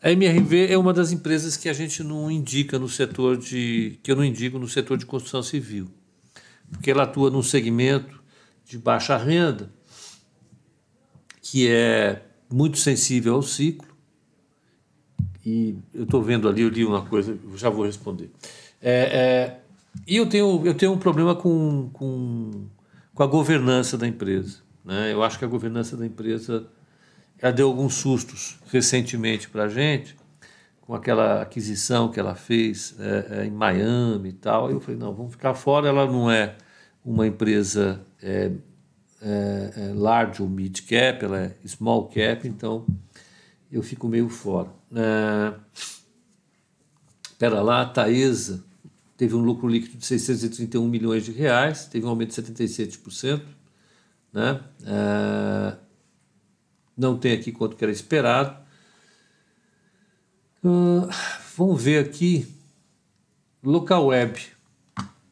A 0.01 0.11
MRV 0.11 0.71
é 0.71 0.77
uma 0.77 0.93
das 0.93 1.11
empresas 1.11 1.57
que 1.57 1.67
a 1.67 1.73
gente 1.73 2.03
não 2.03 2.29
indica 2.29 2.77
no 2.77 2.88
setor 2.88 3.38
de. 3.38 3.99
que 4.03 4.11
eu 4.11 4.15
não 4.15 4.23
indico 4.23 4.59
no 4.59 4.67
setor 4.67 4.97
de 4.97 5.05
construção 5.05 5.41
civil 5.41 5.89
porque 6.72 6.91
ela 6.91 7.03
atua 7.03 7.30
num 7.30 7.43
segmento 7.43 8.24
de 8.66 8.78
baixa 8.78 9.18
renda, 9.18 9.72
que 11.41 11.68
é 11.70 12.24
muito 12.51 12.78
sensível 12.78 13.36
ao 13.36 13.41
ciclo. 13.41 13.88
E 15.45 15.78
eu 15.93 16.03
estou 16.03 16.22
vendo 16.22 16.49
ali, 16.49 16.63
eu 16.63 16.70
li 16.70 16.84
uma 16.84 17.05
coisa, 17.05 17.38
já 17.55 17.70
vou 17.70 17.86
responder. 17.86 18.32
É, 18.82 18.91
é, 18.91 19.59
e 20.07 20.18
eu 20.18 20.28
tenho, 20.28 20.66
eu 20.66 20.74
tenho 20.74 20.91
um 20.91 20.97
problema 20.97 21.36
com, 21.36 21.89
com, 21.93 22.68
com 23.13 23.24
a 23.24 23.28
governança 23.28 23.97
da 23.97 24.07
empresa. 24.07 24.59
Né? 24.84 25.13
Eu 25.13 25.24
acho 25.24 25.38
que 25.38 25.45
a 25.45 25.47
governança 25.47 25.95
da 25.95 26.05
empresa 26.05 26.68
ela 27.39 27.51
deu 27.51 27.68
alguns 27.68 27.95
sustos 27.95 28.57
recentemente 28.72 29.49
para 29.49 29.63
a 29.63 29.70
gente, 29.70 30.16
com 30.86 30.93
aquela 30.93 31.41
aquisição 31.41 32.11
que 32.11 32.19
ela 32.19 32.36
fez 32.36 32.95
é, 32.99 33.39
é, 33.39 33.45
em 33.45 33.51
Miami 33.51 34.29
e 34.29 34.33
tal. 34.33 34.69
Eu 34.69 34.79
falei, 34.79 34.99
não, 34.99 35.13
vamos 35.13 35.31
ficar 35.31 35.53
fora. 35.55 35.88
Ela 35.88 36.05
não 36.05 36.29
é 36.29 36.55
uma 37.03 37.25
empresa 37.25 38.01
é, 38.21 38.51
é, 39.21 39.73
é 39.75 39.93
large 39.93 40.41
ou 40.41 40.47
mid 40.47 40.81
cap, 40.81 41.25
ela 41.25 41.39
é 41.39 41.55
small 41.67 42.07
cap, 42.07 42.47
então 42.47 42.86
eu 43.71 43.81
fico 43.81 44.07
meio 44.07 44.29
fora. 44.29 44.69
É, 44.95 45.53
pera 47.38 47.61
lá, 47.61 47.81
a 47.81 47.86
Taesa 47.86 48.63
teve 49.17 49.36
um 49.36 49.41
lucro 49.41 49.67
líquido 49.67 49.97
de 49.97 50.05
631 50.05 50.88
milhões 50.88 51.25
de 51.25 51.31
reais, 51.31 51.86
teve 51.86 52.05
um 52.05 52.09
aumento 52.09 52.41
de 52.41 52.53
77%. 52.53 53.41
Né? 54.31 54.61
É, 54.86 55.77
não 56.95 57.17
tem 57.17 57.33
aqui 57.33 57.51
quanto 57.51 57.75
que 57.75 57.83
era 57.83 57.91
esperado. 57.91 58.64
Uh, 60.66 61.07
vamos 61.55 61.80
ver 61.80 62.03
aqui. 62.03 62.47
Local 63.63 64.07
Web. 64.07 64.41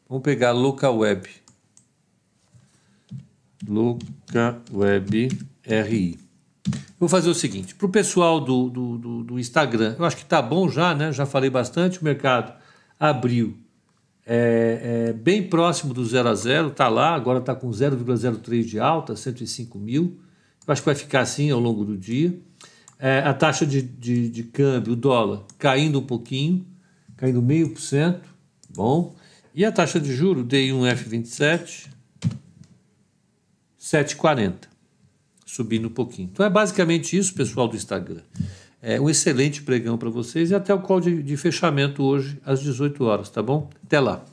Vamos 0.08 0.22
pegar 0.22 0.52
Local 0.52 0.96
Web. 0.96 1.28
Local 3.66 4.62
Web 4.72 5.28
RI. 5.64 6.18
Vou 7.00 7.08
fazer 7.08 7.28
o 7.28 7.34
seguinte: 7.34 7.74
para 7.74 7.86
o 7.86 7.88
pessoal 7.88 8.40
do, 8.40 8.70
do, 8.70 8.96
do, 8.96 9.24
do, 9.24 9.38
Instagram, 9.40 9.96
eu 9.98 10.04
acho 10.04 10.16
que 10.16 10.22
está 10.22 10.40
bom 10.40 10.68
já, 10.68 10.94
né? 10.94 11.12
Já 11.12 11.26
falei 11.26 11.50
bastante. 11.50 12.00
O 12.00 12.04
mercado 12.04 12.54
abriu 12.98 13.58
é, 14.24 15.08
é, 15.08 15.12
bem 15.12 15.42
próximo 15.42 15.92
do 15.92 16.06
zero 16.06 16.28
a 16.28 16.34
zero, 16.36 16.68
está 16.68 16.86
lá, 16.88 17.12
agora 17.12 17.40
está 17.40 17.56
com 17.56 17.68
0,03 17.70 18.62
de 18.62 18.78
alta, 18.78 19.16
105 19.16 19.80
mil. 19.80 20.16
Eu 20.64 20.72
acho 20.72 20.80
que 20.80 20.86
vai 20.86 20.94
ficar 20.94 21.22
assim 21.22 21.50
ao 21.50 21.58
longo 21.58 21.84
do 21.84 21.98
dia. 21.98 22.38
É, 23.04 23.18
a 23.18 23.34
taxa 23.34 23.66
de, 23.66 23.82
de, 23.82 24.30
de, 24.30 24.44
câmbio, 24.44 24.94
o 24.94 24.96
dólar, 24.96 25.42
caindo 25.58 25.98
um 25.98 26.06
pouquinho, 26.06 26.66
caindo 27.18 27.42
meio 27.42 27.68
por 27.68 27.78
cento, 27.82 28.26
bom. 28.74 29.14
E 29.54 29.62
a 29.62 29.70
taxa 29.70 30.00
de 30.00 30.10
juro, 30.10 30.42
DI1F27, 30.42 31.88
7,40, 33.78 34.54
subindo 35.44 35.88
um 35.88 35.90
pouquinho. 35.90 36.30
Então 36.32 36.46
é 36.46 36.48
basicamente 36.48 37.14
isso, 37.14 37.34
pessoal 37.34 37.68
do 37.68 37.76
Instagram. 37.76 38.22
É 38.80 38.98
um 38.98 39.10
excelente 39.10 39.60
pregão 39.60 39.98
para 39.98 40.08
vocês 40.08 40.50
e 40.50 40.54
até 40.54 40.72
o 40.72 40.80
call 40.80 41.02
de, 41.02 41.22
de 41.22 41.36
fechamento 41.36 42.02
hoje 42.02 42.40
às 42.42 42.62
18 42.62 43.04
horas, 43.04 43.28
tá 43.28 43.42
bom? 43.42 43.68
Até 43.84 44.00
lá. 44.00 44.22